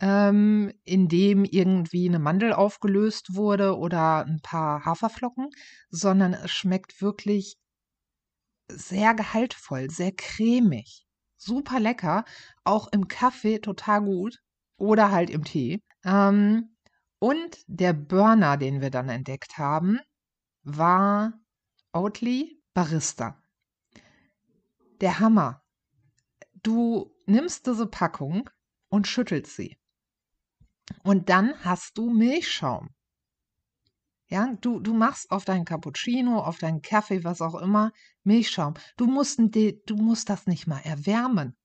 ähm, 0.00 0.72
in 0.84 1.08
dem 1.08 1.44
irgendwie 1.44 2.08
eine 2.08 2.18
Mandel 2.18 2.52
aufgelöst 2.52 3.34
wurde 3.34 3.76
oder 3.76 4.24
ein 4.26 4.40
paar 4.42 4.84
Haferflocken, 4.84 5.48
sondern 5.90 6.34
es 6.34 6.50
schmeckt 6.50 7.00
wirklich 7.00 7.56
sehr 8.68 9.14
gehaltvoll, 9.14 9.90
sehr 9.90 10.12
cremig, 10.12 11.06
super 11.36 11.80
lecker, 11.80 12.24
auch 12.64 12.88
im 12.92 13.08
Kaffee 13.08 13.58
total 13.58 14.02
gut 14.02 14.38
oder 14.76 15.10
halt 15.10 15.30
im 15.30 15.44
Tee. 15.44 15.82
Ähm, 16.04 16.76
und 17.18 17.58
der 17.66 17.92
Burner, 17.94 18.56
den 18.56 18.80
wir 18.80 18.90
dann 18.90 19.08
entdeckt 19.08 19.56
haben, 19.56 19.98
war 20.62 21.32
Oatly 21.92 22.60
Barista. 22.76 23.42
Der 25.00 25.18
Hammer. 25.18 25.62
Du 26.62 27.10
nimmst 27.24 27.66
diese 27.66 27.86
Packung 27.86 28.50
und 28.90 29.06
schüttelst 29.06 29.56
sie. 29.56 29.78
Und 31.02 31.30
dann 31.30 31.54
hast 31.64 31.96
du 31.96 32.10
Milchschaum. 32.10 32.90
Ja, 34.28 34.54
du, 34.60 34.80
du 34.80 34.92
machst 34.92 35.30
auf 35.30 35.46
deinen 35.46 35.64
Cappuccino, 35.64 36.38
auf 36.38 36.58
deinen 36.58 36.82
Kaffee, 36.82 37.24
was 37.24 37.40
auch 37.40 37.54
immer, 37.54 37.92
Milchschaum. 38.24 38.74
Du 38.98 39.06
musst, 39.06 39.38
du 39.38 39.96
musst 39.96 40.28
das 40.28 40.46
nicht 40.46 40.66
mal 40.66 40.80
erwärmen. 40.80 41.56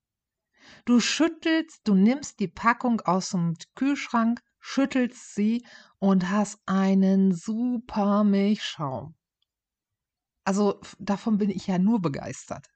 Du 0.86 1.02
schüttelst, 1.02 1.82
du 1.84 1.94
nimmst 1.94 2.40
die 2.40 2.48
Packung 2.48 3.02
aus 3.02 3.32
dem 3.32 3.56
Kühlschrank, 3.76 4.42
schüttelst 4.62 5.36
sie 5.36 5.66
und 6.00 6.30
hast 6.30 6.62
einen 6.66 7.34
super 7.34 8.24
Milchschaum. 8.24 9.18
Also 10.44 10.80
davon 11.00 11.38
bin 11.38 11.50
ich 11.50 11.68
ja 11.68 11.78
nur 11.78 12.02
begeistert. 12.02 12.68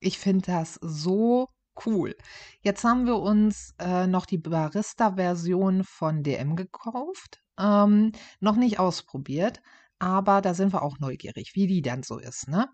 Ich 0.00 0.18
finde 0.18 0.46
das 0.46 0.78
so 0.82 1.48
cool. 1.86 2.14
Jetzt 2.60 2.84
haben 2.84 3.06
wir 3.06 3.16
uns 3.16 3.74
äh, 3.78 4.06
noch 4.06 4.26
die 4.26 4.38
Barista-Version 4.38 5.84
von 5.84 6.22
DM 6.22 6.56
gekauft. 6.56 7.40
Ähm, 7.58 8.12
noch 8.40 8.56
nicht 8.56 8.78
ausprobiert, 8.78 9.60
aber 9.98 10.40
da 10.40 10.54
sind 10.54 10.72
wir 10.72 10.82
auch 10.82 10.98
neugierig, 10.98 11.52
wie 11.54 11.66
die 11.66 11.82
dann 11.82 12.02
so 12.02 12.18
ist, 12.18 12.48
ne? 12.48 12.66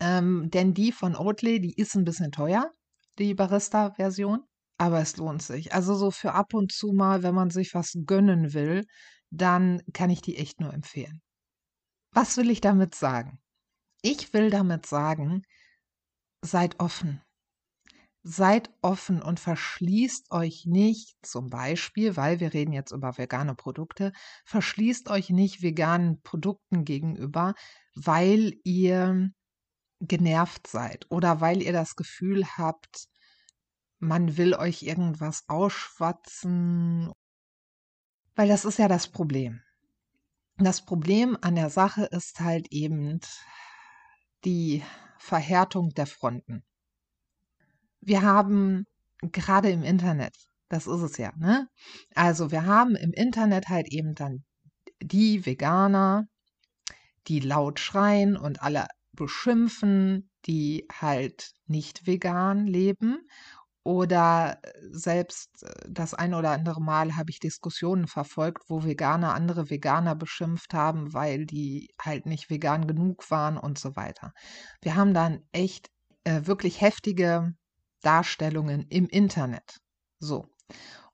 Ähm, 0.00 0.50
denn 0.50 0.74
die 0.74 0.92
von 0.92 1.16
Oatly, 1.16 1.60
die 1.60 1.74
ist 1.74 1.94
ein 1.94 2.04
bisschen 2.04 2.32
teuer, 2.32 2.70
die 3.18 3.34
Barista-Version, 3.34 4.40
aber 4.78 5.00
es 5.00 5.16
lohnt 5.16 5.42
sich. 5.42 5.72
Also 5.74 5.94
so 5.94 6.10
für 6.10 6.32
ab 6.32 6.54
und 6.54 6.72
zu 6.72 6.92
mal, 6.92 7.22
wenn 7.22 7.34
man 7.34 7.50
sich 7.50 7.74
was 7.74 7.92
gönnen 8.06 8.52
will, 8.52 8.84
dann 9.30 9.82
kann 9.92 10.10
ich 10.10 10.20
die 10.22 10.36
echt 10.38 10.60
nur 10.60 10.74
empfehlen. 10.74 11.22
Was 12.12 12.36
will 12.36 12.50
ich 12.50 12.60
damit 12.60 12.94
sagen? 12.94 13.40
Ich 14.02 14.34
will 14.34 14.50
damit 14.50 14.84
sagen, 14.84 15.42
seid 16.42 16.78
offen. 16.78 17.22
Seid 18.22 18.70
offen 18.82 19.22
und 19.22 19.40
verschließt 19.40 20.30
euch 20.30 20.66
nicht, 20.66 21.16
zum 21.26 21.48
Beispiel, 21.48 22.16
weil 22.16 22.38
wir 22.38 22.52
reden 22.52 22.72
jetzt 22.72 22.92
über 22.92 23.16
vegane 23.16 23.54
Produkte, 23.54 24.12
verschließt 24.44 25.08
euch 25.08 25.30
nicht 25.30 25.62
veganen 25.62 26.20
Produkten 26.22 26.84
gegenüber, 26.84 27.54
weil 27.94 28.60
ihr 28.62 29.30
genervt 30.00 30.66
seid 30.66 31.06
oder 31.10 31.40
weil 31.40 31.62
ihr 31.62 31.72
das 31.72 31.96
Gefühl 31.96 32.44
habt, 32.58 33.08
man 33.98 34.36
will 34.36 34.54
euch 34.54 34.82
irgendwas 34.82 35.44
ausschwatzen. 35.48 37.10
Weil 38.34 38.48
das 38.48 38.64
ist 38.64 38.78
ja 38.78 38.88
das 38.88 39.08
Problem. 39.08 39.62
Das 40.64 40.84
Problem 40.84 41.36
an 41.40 41.56
der 41.56 41.70
Sache 41.70 42.04
ist 42.04 42.38
halt 42.38 42.68
eben 42.70 43.18
die 44.44 44.84
Verhärtung 45.18 45.90
der 45.90 46.06
Fronten. 46.06 46.62
Wir 48.00 48.22
haben 48.22 48.86
gerade 49.22 49.70
im 49.70 49.82
Internet, 49.82 50.36
das 50.68 50.86
ist 50.86 51.00
es 51.00 51.16
ja, 51.16 51.32
ne? 51.36 51.68
Also 52.14 52.52
wir 52.52 52.64
haben 52.64 52.94
im 52.94 53.12
Internet 53.12 53.70
halt 53.70 53.88
eben 53.88 54.14
dann 54.14 54.44
die 55.02 55.44
Veganer, 55.46 56.28
die 57.26 57.40
laut 57.40 57.80
schreien 57.80 58.36
und 58.36 58.62
alle 58.62 58.86
beschimpfen, 59.12 60.30
die 60.46 60.86
halt 60.92 61.54
nicht 61.66 62.06
vegan 62.06 62.68
leben 62.68 63.18
oder 63.84 64.58
äh, 64.62 64.70
selbst 64.90 65.62
äh, 65.62 65.72
das 65.88 66.14
eine 66.14 66.38
oder 66.38 66.50
andere 66.50 66.80
Mal 66.80 67.16
habe 67.16 67.30
ich 67.30 67.40
Diskussionen 67.40 68.06
verfolgt, 68.06 68.64
wo 68.68 68.84
Veganer 68.84 69.34
andere 69.34 69.70
Veganer 69.70 70.14
beschimpft 70.14 70.74
haben, 70.74 71.12
weil 71.12 71.46
die 71.46 71.88
halt 72.00 72.26
nicht 72.26 72.50
vegan 72.50 72.86
genug 72.86 73.30
waren 73.30 73.56
und 73.56 73.78
so 73.78 73.96
weiter. 73.96 74.32
Wir 74.82 74.96
haben 74.96 75.14
dann 75.14 75.40
echt 75.52 75.90
äh, 76.24 76.42
wirklich 76.46 76.80
heftige 76.80 77.54
Darstellungen 78.02 78.86
im 78.88 79.06
Internet. 79.08 79.80
So. 80.18 80.46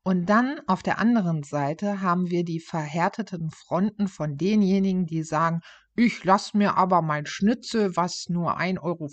Und 0.02 0.26
dann 0.26 0.60
auf 0.66 0.82
der 0.82 0.98
anderen 0.98 1.42
Seite 1.42 2.00
haben 2.00 2.30
wir 2.30 2.44
die 2.44 2.60
verhärteten 2.60 3.50
Fronten 3.50 4.08
von 4.08 4.36
denjenigen, 4.36 5.06
die 5.06 5.22
sagen, 5.22 5.60
ich 5.96 6.24
lasse 6.24 6.56
mir 6.56 6.76
aber 6.76 7.02
mein 7.02 7.26
Schnitzel, 7.26 7.96
was 7.96 8.28
nur 8.28 8.58
1,50 8.58 8.80
Euro 8.82 9.08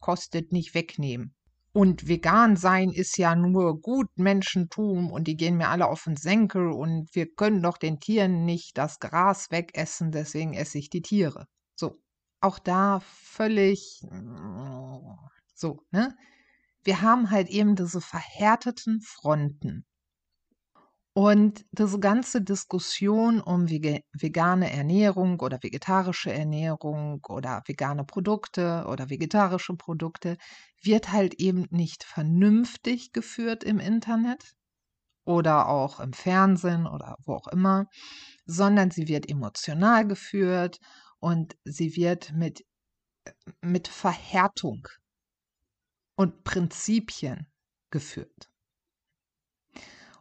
kostet, 0.00 0.52
nicht 0.52 0.74
wegnehmen. 0.74 1.34
Und 1.72 2.08
vegan 2.08 2.56
sein 2.56 2.90
ist 2.90 3.16
ja 3.16 3.36
nur 3.36 3.80
Gutmenschentum 3.80 5.10
und 5.12 5.28
die 5.28 5.36
gehen 5.36 5.56
mir 5.56 5.68
alle 5.68 5.86
auf 5.86 6.04
den 6.04 6.16
Senkel 6.16 6.72
und 6.72 7.14
wir 7.14 7.32
können 7.32 7.62
doch 7.62 7.78
den 7.78 8.00
Tieren 8.00 8.44
nicht 8.44 8.76
das 8.76 8.98
Gras 8.98 9.50
wegessen, 9.52 10.10
deswegen 10.10 10.52
esse 10.54 10.78
ich 10.78 10.90
die 10.90 11.02
Tiere. 11.02 11.46
So, 11.76 12.00
auch 12.40 12.58
da 12.58 13.00
völlig 13.04 14.00
so, 15.54 15.84
ne? 15.92 16.16
Wir 16.82 17.02
haben 17.02 17.30
halt 17.30 17.48
eben 17.50 17.76
diese 17.76 18.00
verhärteten 18.00 19.00
Fronten. 19.02 19.84
Und 21.12 21.66
diese 21.72 21.98
ganze 21.98 22.40
Diskussion 22.40 23.40
um 23.40 23.68
vegane 23.68 24.72
Ernährung 24.72 25.40
oder 25.40 25.58
vegetarische 25.60 26.32
Ernährung 26.32 27.20
oder 27.28 27.62
vegane 27.66 28.04
Produkte 28.04 28.86
oder 28.88 29.10
vegetarische 29.10 29.74
Produkte 29.74 30.36
wird 30.82 31.12
halt 31.12 31.34
eben 31.34 31.66
nicht 31.70 32.04
vernünftig 32.04 33.12
geführt 33.12 33.64
im 33.64 33.78
Internet 33.78 34.54
oder 35.24 35.68
auch 35.68 36.00
im 36.00 36.12
Fernsehen 36.12 36.86
oder 36.86 37.16
wo 37.24 37.34
auch 37.34 37.48
immer, 37.48 37.86
sondern 38.46 38.90
sie 38.90 39.08
wird 39.08 39.28
emotional 39.28 40.06
geführt 40.06 40.78
und 41.18 41.56
sie 41.64 41.94
wird 41.96 42.32
mit, 42.32 42.64
mit 43.60 43.88
Verhärtung 43.88 44.88
und 46.16 46.44
Prinzipien 46.44 47.46
geführt. 47.90 48.50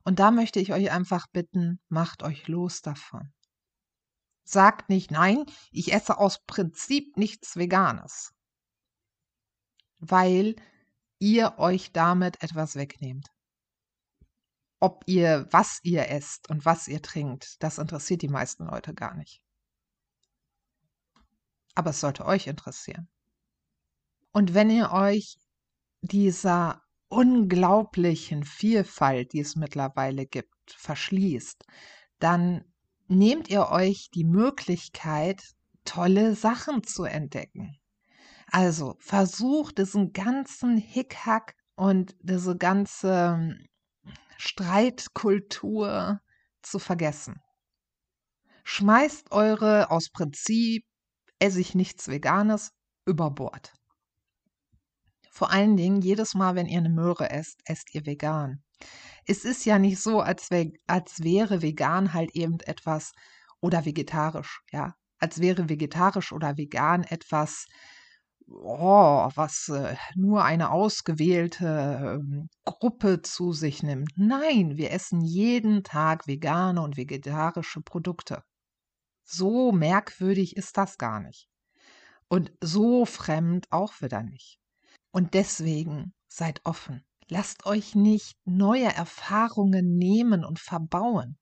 Und 0.04 0.20
da 0.20 0.32
möchte 0.32 0.60
ich 0.60 0.74
euch 0.74 0.92
einfach 0.92 1.28
bitten, 1.28 1.80
macht 1.88 2.24
euch 2.24 2.48
los 2.48 2.82
davon. 2.82 3.34
Sagt 4.44 4.89
nicht, 4.89 5.12
nein, 5.12 5.46
ich 5.72 5.94
esse 5.94 6.18
aus 6.18 6.44
Prinzip 6.46 7.18
nichts 7.18 7.56
Veganes, 7.56 8.34
weil 10.00 10.56
ihr 11.20 11.60
euch 11.60 11.91
damit 11.91 12.41
etwas 12.41 12.75
wegnehmt. 12.75 13.27
Ob 14.79 15.03
ihr, 15.08 15.48
was 15.51 15.79
ihr 15.84 16.10
esst 16.10 16.50
und 16.50 16.65
was 16.65 16.88
ihr 16.88 17.01
trinkt, 17.01 17.62
das 17.62 17.77
interessiert 17.77 18.22
die 18.22 18.29
meisten 18.29 18.65
Leute 18.65 18.94
gar 18.94 19.15
nicht. 19.15 19.41
Aber 21.75 21.89
es 21.89 22.00
sollte 22.00 22.25
euch 22.25 22.48
interessieren. 22.48 23.10
Und 24.32 24.53
wenn 24.53 24.70
ihr 24.70 24.91
euch 24.91 25.38
dieser 26.01 26.82
unglaublichen 27.10 28.44
Vielfalt, 28.44 29.34
die 29.34 29.39
es 29.39 29.56
mittlerweile 29.56 30.25
gibt, 30.25 30.53
verschließt, 30.68 31.65
dann 32.20 32.63
nehmt 33.08 33.50
ihr 33.50 33.70
euch 33.70 34.10
die 34.13 34.24
Möglichkeit, 34.24 35.41
tolle 35.84 36.36
Sachen 36.36 36.84
zu 36.84 37.03
entdecken. 37.03 37.79
Also 38.51 38.96
versucht 39.00 39.77
diesen 39.77 40.12
ganzen 40.13 40.77
Hickhack 40.77 41.56
und 41.75 42.15
diese 42.22 42.58
ganze 42.58 43.58
Streitkultur 44.38 46.20
zu 46.62 46.79
vergessen. 46.79 47.41
Schmeißt 48.63 49.32
eure 49.32 49.91
aus 49.91 50.10
Prinzip 50.10 50.86
esse 51.39 51.60
ich 51.60 51.75
nichts 51.75 52.08
Veganes 52.08 52.72
über 53.06 53.32
Bord. 53.32 53.74
Vor 55.32 55.51
allen 55.51 55.77
Dingen, 55.77 56.01
jedes 56.01 56.34
Mal, 56.34 56.56
wenn 56.56 56.68
ihr 56.68 56.79
eine 56.79 56.89
Möhre 56.89 57.29
esst, 57.29 57.62
esst 57.65 57.94
ihr 57.96 58.06
vegan. 58.06 58.62
Es 59.25 59.46
ist 59.46 59.65
ja 59.65 59.79
nicht 59.79 60.00
so, 60.00 60.20
als, 60.20 60.51
wär, 60.51 60.72
als 60.88 61.24
wäre 61.24 61.62
vegan 61.62 62.13
halt 62.13 62.36
eben 62.36 62.60
etwas 62.62 63.13
oder 63.62 63.86
vegetarisch, 63.86 64.62
ja. 64.72 64.96
Als 65.18 65.39
wäre 65.39 65.70
vegetarisch 65.70 66.32
oder 66.32 66.58
vegan 66.58 67.03
etwas, 67.03 67.68
oh, 68.51 69.29
was 69.36 69.70
äh, 69.70 69.96
nur 70.15 70.44
eine 70.44 70.72
ausgewählte 70.72 72.22
äh, 72.22 72.48
Gruppe 72.65 73.22
zu 73.22 73.53
sich 73.53 73.84
nimmt. 73.84 74.12
Nein, 74.15 74.77
wir 74.77 74.91
essen 74.91 75.22
jeden 75.22 75.84
Tag 75.84 76.27
vegane 76.27 76.82
und 76.82 76.98
vegetarische 76.98 77.82
Produkte. 77.82 78.44
So 79.24 79.72
merkwürdig 79.72 80.58
ist 80.58 80.77
das 80.77 80.98
gar 80.98 81.20
nicht. 81.20 81.48
Und 82.27 82.51
so 82.62 83.06
fremd 83.06 83.68
auch 83.72 84.01
wieder 84.01 84.24
nicht. 84.24 84.60
Und 85.12 85.34
deswegen 85.34 86.13
seid 86.27 86.62
offen. 86.63 87.03
Lasst 87.27 87.65
euch 87.65 87.96
nicht 87.96 88.38
neue 88.46 88.91
Erfahrungen 88.91 89.98
nehmen 89.98 90.44
und 90.44 90.60
verbauen, 90.60 91.38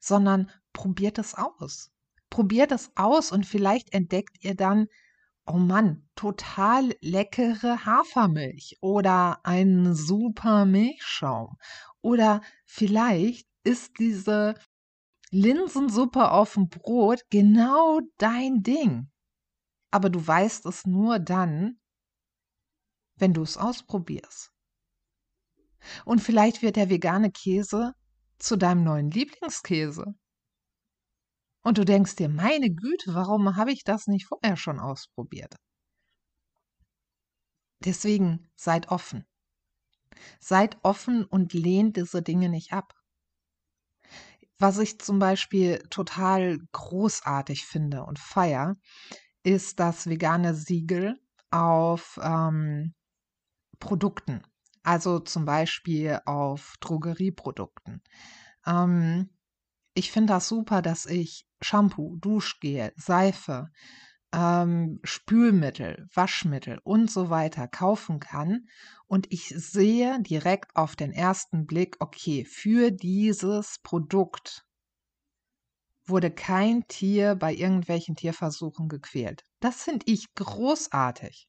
sondern 0.00 0.50
probiert 0.72 1.18
es 1.18 1.34
aus. 1.34 1.90
Probiert 2.30 2.72
es 2.72 2.90
aus 2.94 3.32
und 3.32 3.44
vielleicht 3.46 3.92
entdeckt 3.92 4.42
ihr 4.42 4.54
dann, 4.54 4.86
oh 5.48 5.58
Mann, 5.58 6.08
total 6.14 6.94
leckere 7.00 7.84
Hafermilch 7.84 8.76
oder 8.80 9.44
einen 9.44 9.94
super 9.94 10.64
Milchschaum. 10.64 11.56
Oder 12.00 12.42
vielleicht 12.64 13.48
ist 13.64 13.98
diese 13.98 14.54
Linsensuppe 15.30 16.30
auf 16.30 16.54
dem 16.54 16.68
Brot 16.68 17.22
genau 17.30 18.00
dein 18.18 18.62
Ding. 18.62 19.10
Aber 19.90 20.10
du 20.10 20.24
weißt 20.26 20.66
es 20.66 20.86
nur 20.86 21.18
dann, 21.18 21.78
wenn 23.16 23.32
du 23.32 23.42
es 23.42 23.56
ausprobierst. 23.56 24.52
Und 26.04 26.20
vielleicht 26.20 26.62
wird 26.62 26.76
der 26.76 26.90
vegane 26.90 27.30
Käse 27.30 27.94
zu 28.38 28.56
deinem 28.56 28.84
neuen 28.84 29.10
Lieblingskäse. 29.10 30.14
Und 31.68 31.76
du 31.76 31.84
denkst 31.84 32.16
dir, 32.16 32.30
meine 32.30 32.70
Güte, 32.70 33.12
warum 33.12 33.56
habe 33.56 33.72
ich 33.72 33.84
das 33.84 34.06
nicht 34.06 34.24
vorher 34.24 34.56
schon 34.56 34.80
ausprobiert? 34.80 35.54
Deswegen 37.84 38.48
seid 38.56 38.88
offen. 38.88 39.26
Seid 40.40 40.78
offen 40.82 41.26
und 41.26 41.52
lehnt 41.52 41.98
diese 41.98 42.22
Dinge 42.22 42.48
nicht 42.48 42.72
ab. 42.72 42.94
Was 44.56 44.78
ich 44.78 44.98
zum 44.98 45.18
Beispiel 45.18 45.80
total 45.90 46.58
großartig 46.72 47.66
finde 47.66 48.02
und 48.02 48.18
feier, 48.18 48.76
ist 49.42 49.78
das 49.78 50.06
vegane 50.06 50.54
Siegel 50.54 51.20
auf 51.50 52.18
ähm, 52.22 52.94
Produkten, 53.78 54.40
also 54.84 55.18
zum 55.18 55.44
Beispiel 55.44 56.18
auf 56.24 56.76
Drogerieprodukten. 56.80 58.00
Ähm, 58.64 59.28
ich 59.98 60.12
finde 60.12 60.34
das 60.34 60.46
super, 60.46 60.80
dass 60.80 61.06
ich 61.06 61.44
Shampoo, 61.60 62.16
Duschgel, 62.20 62.92
Seife, 62.94 63.68
ähm, 64.32 65.00
Spülmittel, 65.02 66.06
Waschmittel 66.14 66.78
und 66.84 67.10
so 67.10 67.30
weiter 67.30 67.66
kaufen 67.66 68.20
kann. 68.20 68.68
Und 69.08 69.26
ich 69.32 69.48
sehe 69.48 70.22
direkt 70.22 70.76
auf 70.76 70.94
den 70.94 71.12
ersten 71.12 71.66
Blick, 71.66 71.96
okay, 71.98 72.44
für 72.44 72.92
dieses 72.92 73.80
Produkt 73.82 74.64
wurde 76.04 76.30
kein 76.30 76.86
Tier 76.86 77.34
bei 77.34 77.52
irgendwelchen 77.52 78.14
Tierversuchen 78.14 78.88
gequält. 78.88 79.42
Das 79.58 79.82
finde 79.82 80.06
ich 80.06 80.32
großartig 80.36 81.47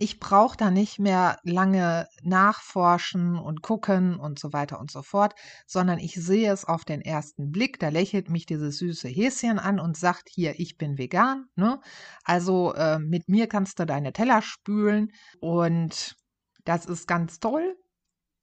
ich 0.00 0.20
brauche 0.20 0.56
da 0.56 0.70
nicht 0.70 1.00
mehr 1.00 1.40
lange 1.42 2.08
nachforschen 2.22 3.36
und 3.36 3.62
gucken 3.62 4.18
und 4.18 4.38
so 4.38 4.52
weiter 4.52 4.78
und 4.78 4.92
so 4.92 5.02
fort, 5.02 5.34
sondern 5.66 5.98
ich 5.98 6.14
sehe 6.14 6.52
es 6.52 6.64
auf 6.64 6.84
den 6.84 7.00
ersten 7.00 7.50
Blick. 7.50 7.80
Da 7.80 7.88
lächelt 7.88 8.30
mich 8.30 8.46
dieses 8.46 8.78
süße 8.78 9.08
Häschen 9.08 9.58
an 9.58 9.80
und 9.80 9.96
sagt 9.96 10.28
hier, 10.28 10.60
ich 10.60 10.78
bin 10.78 10.98
vegan. 10.98 11.48
Ne? 11.56 11.80
Also 12.22 12.74
äh, 12.74 13.00
mit 13.00 13.28
mir 13.28 13.48
kannst 13.48 13.80
du 13.80 13.86
deine 13.86 14.12
Teller 14.12 14.40
spülen 14.40 15.12
und 15.40 16.16
das 16.64 16.86
ist 16.86 17.08
ganz 17.08 17.40
toll, 17.40 17.76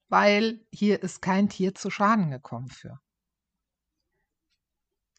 weil 0.09 0.65
hier 0.71 1.01
ist 1.03 1.21
kein 1.21 1.47
Tier 1.47 1.73
zu 1.73 1.89
Schaden 1.89 2.31
gekommen 2.31 2.67
für. 2.67 2.99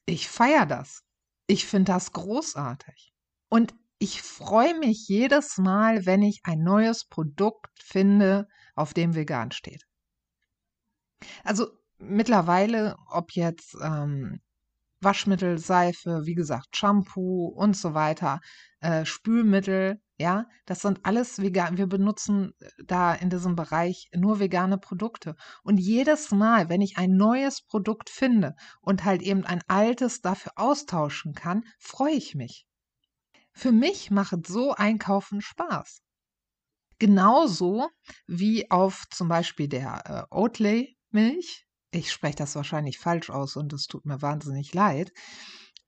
Ich 0.05 0.29
feiere 0.29 0.67
das. 0.67 1.03
Ich 1.47 1.67
finde 1.67 1.93
das 1.93 2.13
großartig. 2.13 3.15
Und 3.49 3.75
ich 3.99 4.23
freue 4.23 4.79
mich 4.79 5.09
jedes 5.09 5.59
Mal, 5.59 6.07
wenn 6.07 6.23
ich 6.23 6.41
ein 6.45 6.63
neues 6.63 7.05
Produkt 7.07 7.83
finde, 7.83 8.47
auf 8.75 8.93
dem 8.93 9.15
vegan 9.15 9.53
steht. 9.53 9.85
Also 11.45 11.69
mittlerweile, 11.99 12.97
ob 13.09 13.33
jetzt 13.33 13.75
ähm, 13.83 14.41
Waschmittel, 15.01 15.59
Seife, 15.59 16.23
wie 16.25 16.35
gesagt, 16.35 16.77
Shampoo 16.77 17.47
und 17.47 17.77
so 17.77 17.95
weiter, 17.95 18.41
äh, 18.81 19.05
Spülmittel, 19.05 20.01
ja, 20.19 20.47
das 20.65 20.81
sind 20.81 21.01
alles 21.05 21.41
vegan. 21.41 21.77
Wir 21.77 21.87
benutzen 21.87 22.53
äh, 22.59 22.69
da 22.85 23.15
in 23.15 23.31
diesem 23.31 23.57
Bereich 23.57 24.09
nur 24.15 24.41
vegane 24.41 24.79
Produkte. 24.79 25.37
Und 25.63 25.79
jedes 25.79 26.31
Mal, 26.31 26.69
wenn 26.69 26.81
ich 26.81 26.97
ein 26.99 27.17
neues 27.17 27.63
Produkt 27.63 28.11
finde 28.11 28.55
und 28.81 29.05
halt 29.05 29.23
eben 29.23 29.45
ein 29.45 29.63
altes 29.69 30.21
dafür 30.21 30.53
austauschen 30.57 31.35
kann, 31.35 31.65
freue 31.79 32.15
ich 32.15 32.35
mich. 32.35 32.67
Für 33.57 33.73
mich 33.73 34.11
macht 34.11 34.47
so 34.47 34.75
Einkaufen 34.75 35.41
Spaß. 35.41 36.03
Genauso 36.99 37.89
wie 38.27 38.71
auf 38.71 39.05
zum 39.11 39.29
Beispiel 39.29 39.67
der 39.67 40.29
äh, 40.31 40.35
Oatly-Milch. 40.35 41.67
Ich 41.91 42.13
spreche 42.13 42.37
das 42.37 42.55
wahrscheinlich 42.55 42.99
falsch 42.99 43.31
aus 43.31 43.57
und 43.57 43.73
es 43.73 43.87
tut 43.87 44.05
mir 44.05 44.21
wahnsinnig 44.21 44.75
leid. 44.75 45.11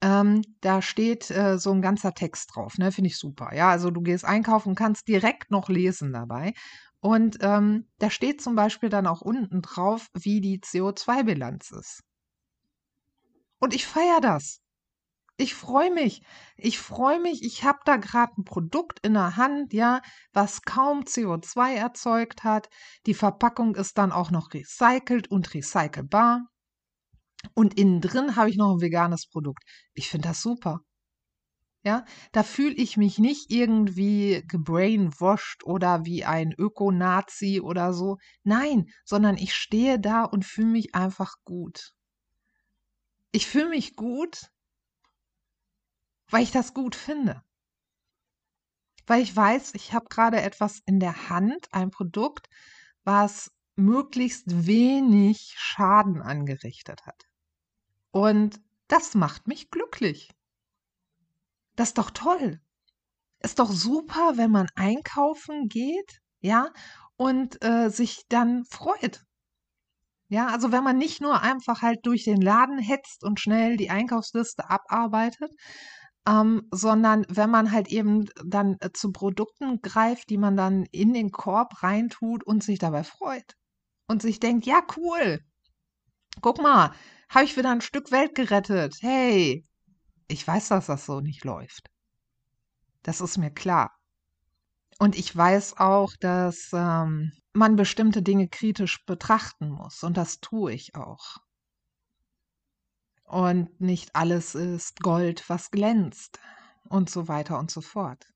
Ähm, 0.01 0.43
da 0.63 0.81
steht 0.81 1.31
äh, 1.31 1.59
so 1.59 1.71
ein 1.71 1.83
ganzer 1.83 2.15
Text 2.15 2.55
drauf, 2.55 2.79
ne? 2.79 2.91
Finde 2.91 3.09
ich 3.09 3.19
super. 3.19 3.55
Ja, 3.55 3.69
also 3.69 3.91
du 3.91 4.01
gehst 4.01 4.25
einkaufen, 4.25 4.75
kannst 4.75 5.07
direkt 5.07 5.51
noch 5.51 5.69
lesen 5.69 6.15
dabei. 6.15 6.55
Und 7.01 7.37
ähm, 7.43 7.87
da 7.99 8.09
steht 8.11 8.41
zum 8.41 8.55
Beispiel 8.55 8.89
dann 8.89 9.07
auch 9.07 9.21
unten 9.21 9.61
drauf, 9.61 10.09
wie 10.15 10.41
die 10.41 10.61
CO2-Bilanz 10.61 11.71
ist. 11.73 12.01
Und 13.59 13.75
ich 13.75 13.87
feiere 13.87 14.23
das. 14.23 14.63
Ich 15.41 15.55
freue 15.55 15.93
mich. 15.93 16.23
Ich 16.57 16.81
freue 16.81 17.21
mich, 17.21 17.45
ich 17.45 17.63
habe 17.63 17.79
da 17.85 17.97
gerade 17.97 18.33
ein 18.37 18.45
Produkt 18.45 18.99
in 19.07 19.15
der 19.15 19.37
Hand, 19.37 19.73
ja, 19.73 20.03
was 20.33 20.63
kaum 20.63 21.05
CO2 21.05 21.77
erzeugt 21.77 22.43
hat. 22.43 22.69
Die 23.07 23.15
Verpackung 23.15 23.77
ist 23.77 23.99
dann 23.99 24.11
auch 24.11 24.33
noch 24.33 24.53
recycelt 24.53 25.31
und 25.31 25.55
recycelbar. 25.55 26.49
Und 27.55 27.79
innen 27.79 28.01
drin 28.01 28.35
habe 28.35 28.51
ich 28.51 28.57
noch 28.57 28.75
ein 28.75 28.81
veganes 28.81 29.29
Produkt. 29.29 29.63
Ich 29.95 30.09
finde 30.09 30.27
das 30.27 30.43
super. 30.43 30.81
Ja, 31.85 32.05
da 32.33 32.43
fühle 32.43 32.75
ich 32.75 32.97
mich 32.97 33.19
nicht 33.21 33.53
irgendwie 33.53 34.43
gebrainwashed 34.49 35.65
oder 35.65 36.05
wie 36.05 36.25
ein 36.25 36.53
Öko-Nazi 36.53 37.61
oder 37.61 37.93
so. 37.93 38.19
Nein, 38.43 38.87
sondern 39.05 39.37
ich 39.37 39.55
stehe 39.55 40.01
da 40.01 40.25
und 40.25 40.45
fühle 40.45 40.67
mich 40.67 40.97
einfach 40.97 41.37
gut. 41.45 41.93
Ich 43.31 43.47
fühle 43.47 43.69
mich 43.69 43.95
gut, 43.95 44.51
weil 46.31 46.43
ich 46.43 46.51
das 46.53 46.75
gut 46.75 46.95
finde. 46.97 47.43
weil 49.07 49.23
ich 49.23 49.35
weiß, 49.35 49.75
ich 49.75 49.93
habe 49.93 50.07
gerade 50.09 50.41
etwas 50.43 50.81
in 50.87 51.01
der 51.01 51.29
Hand, 51.31 51.69
ein 51.73 51.91
Produkt, 51.91 52.49
was 53.05 53.51
möglichst 53.77 54.67
wenig 54.67 55.55
Schaden 55.57 56.21
angerichtet 56.23 57.07
hat. 57.07 57.25
Und 58.11 58.61
das 58.89 59.15
macht 59.15 59.49
mich 59.49 59.71
glücklich. 59.71 60.31
Das 61.77 61.89
ist 61.91 61.99
doch 61.99 62.11
toll. 62.11 62.61
Ist 63.41 63.59
doch 63.61 63.71
super, 63.71 64.37
wenn 64.37 64.51
man 64.51 64.69
einkaufen 64.75 65.69
geht, 65.69 66.21
ja, 66.41 66.71
und 67.17 67.63
äh, 67.65 67.89
sich 67.91 68.25
dann 68.29 68.65
freut. 68.65 69.25
Ja, 70.31 70.49
also 70.49 70.73
wenn 70.73 70.85
man 70.85 70.99
nicht 70.99 71.21
nur 71.23 71.41
einfach 71.41 71.81
halt 71.83 72.01
durch 72.05 72.25
den 72.25 72.41
Laden 72.43 72.79
hetzt 72.79 73.25
und 73.25 73.41
schnell 73.41 73.77
die 73.77 73.91
Einkaufsliste 73.91 74.69
abarbeitet, 74.69 75.51
ähm, 76.29 76.69
sondern 76.71 77.25
wenn 77.29 77.51
man 77.51 77.73
halt 77.73 77.89
eben 77.89 78.27
dann 78.45 78.77
äh, 78.81 78.91
zu 78.93 79.13
Produkten 79.13 79.81
greift, 79.81 80.29
die 80.29 80.37
man 80.37 80.57
dann 80.57 80.85
in 80.93 81.15
den 81.15 81.31
Korb 81.31 81.83
reintut 81.83 82.45
und 82.45 82.63
sich 82.63 82.79
dabei 82.79 83.03
freut 83.03 83.55
und 84.09 84.21
sich 84.21 84.39
denkt, 84.39 84.67
ja 84.67 84.83
cool, 84.97 85.41
guck 86.43 86.61
mal, 86.61 86.93
habe 87.31 87.45
ich 87.45 87.57
wieder 87.57 87.71
ein 87.71 87.81
Stück 87.81 88.11
Welt 88.11 88.35
gerettet. 88.35 88.97
Hey, 89.01 89.67
ich 90.29 90.47
weiß, 90.47 90.69
dass 90.69 90.87
das 90.87 91.07
so 91.07 91.21
nicht 91.21 91.45
läuft. 91.45 91.89
Das 93.03 93.21
ist 93.23 93.39
mir 93.39 93.51
klar. 93.51 93.91
Und 94.99 95.17
ich 95.17 95.35
weiß 95.35 95.79
auch, 95.79 96.13
dass 96.21 96.71
ähm, 96.75 97.33
man 97.55 97.77
bestimmte 97.77 98.21
Dinge 98.23 98.49
kritisch 98.49 99.05
betrachten 99.07 99.71
muss. 99.71 100.03
Und 100.03 100.17
das 100.17 100.41
tue 100.41 100.73
ich 100.73 100.95
auch. 100.95 101.39
Und 103.29 103.79
nicht 103.79 104.17
alles 104.17 104.55
ist 104.55 105.01
Gold, 105.01 105.49
was 105.49 105.71
glänzt. 105.71 106.41
Und 106.89 107.11
so 107.11 107.29
weiter 107.29 107.59
und 107.59 107.71
so 107.71 107.83
fort. 107.83 108.33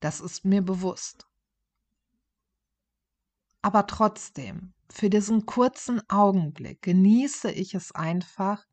Das 0.00 0.20
ist 0.20 0.44
mir 0.44 0.62
bewusst. 0.62 1.28
Aber 3.62 3.86
trotzdem, 3.86 4.72
für 4.90 5.08
diesen 5.08 5.46
kurzen 5.46 6.00
Augenblick 6.08 6.82
genieße 6.82 7.52
ich 7.52 7.74
es 7.74 7.92
einfach, 7.92 8.66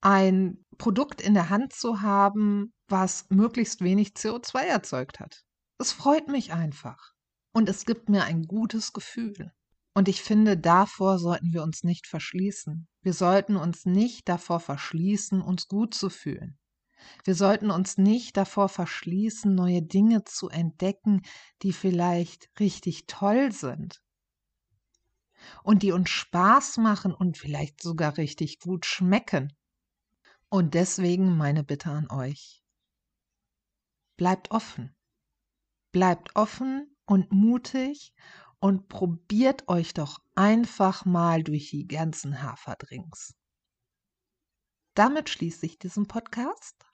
ein 0.00 0.64
Produkt 0.76 1.20
in 1.20 1.34
der 1.34 1.48
Hand 1.48 1.72
zu 1.72 2.02
haben, 2.02 2.72
was 2.88 3.26
möglichst 3.30 3.82
wenig 3.82 4.10
CO2 4.10 4.60
erzeugt 4.60 5.20
hat. 5.20 5.44
Es 5.78 5.92
freut 5.92 6.28
mich 6.28 6.52
einfach 6.52 7.14
und 7.52 7.68
es 7.68 7.86
gibt 7.86 8.08
mir 8.08 8.24
ein 8.24 8.44
gutes 8.44 8.92
Gefühl. 8.92 9.52
Und 9.98 10.06
ich 10.06 10.22
finde, 10.22 10.56
davor 10.56 11.18
sollten 11.18 11.52
wir 11.52 11.64
uns 11.64 11.82
nicht 11.82 12.06
verschließen. 12.06 12.86
Wir 13.02 13.12
sollten 13.12 13.56
uns 13.56 13.84
nicht 13.84 14.28
davor 14.28 14.60
verschließen, 14.60 15.42
uns 15.42 15.66
gut 15.66 15.92
zu 15.92 16.08
fühlen. 16.08 16.56
Wir 17.24 17.34
sollten 17.34 17.72
uns 17.72 17.98
nicht 17.98 18.36
davor 18.36 18.68
verschließen, 18.68 19.52
neue 19.52 19.82
Dinge 19.82 20.22
zu 20.22 20.50
entdecken, 20.50 21.22
die 21.62 21.72
vielleicht 21.72 22.48
richtig 22.60 23.08
toll 23.08 23.50
sind 23.50 24.00
und 25.64 25.82
die 25.82 25.90
uns 25.90 26.10
Spaß 26.10 26.76
machen 26.76 27.12
und 27.12 27.36
vielleicht 27.36 27.82
sogar 27.82 28.18
richtig 28.18 28.60
gut 28.60 28.86
schmecken. 28.86 29.52
Und 30.48 30.74
deswegen 30.74 31.36
meine 31.36 31.64
Bitte 31.64 31.90
an 31.90 32.08
euch. 32.08 32.62
Bleibt 34.16 34.52
offen. 34.52 34.94
Bleibt 35.90 36.36
offen 36.36 36.94
und 37.04 37.32
mutig 37.32 38.14
und 38.60 38.88
probiert 38.88 39.68
euch 39.68 39.94
doch 39.94 40.20
einfach 40.34 41.04
mal 41.04 41.42
durch 41.42 41.70
die 41.70 41.86
ganzen 41.86 42.42
Haferdrinks. 42.42 43.34
Damit 44.94 45.30
schließe 45.30 45.66
ich 45.66 45.78
diesen 45.78 46.06
Podcast, 46.08 46.84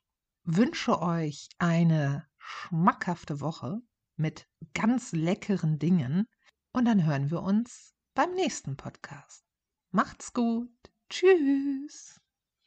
wünsche 0.42 1.00
euch 1.00 1.48
eine 1.58 2.28
schmackhafte 2.36 3.40
Woche 3.40 3.80
mit 4.16 4.46
ganz 4.74 5.12
leckeren 5.12 5.78
Dingen 5.78 6.28
und 6.72 6.84
dann 6.84 7.04
hören 7.06 7.30
wir 7.30 7.42
uns 7.42 7.94
beim 8.14 8.32
nächsten 8.34 8.76
Podcast. 8.76 9.44
Macht's 9.90 10.32
gut. 10.32 10.70
Tschüss. 11.08 12.20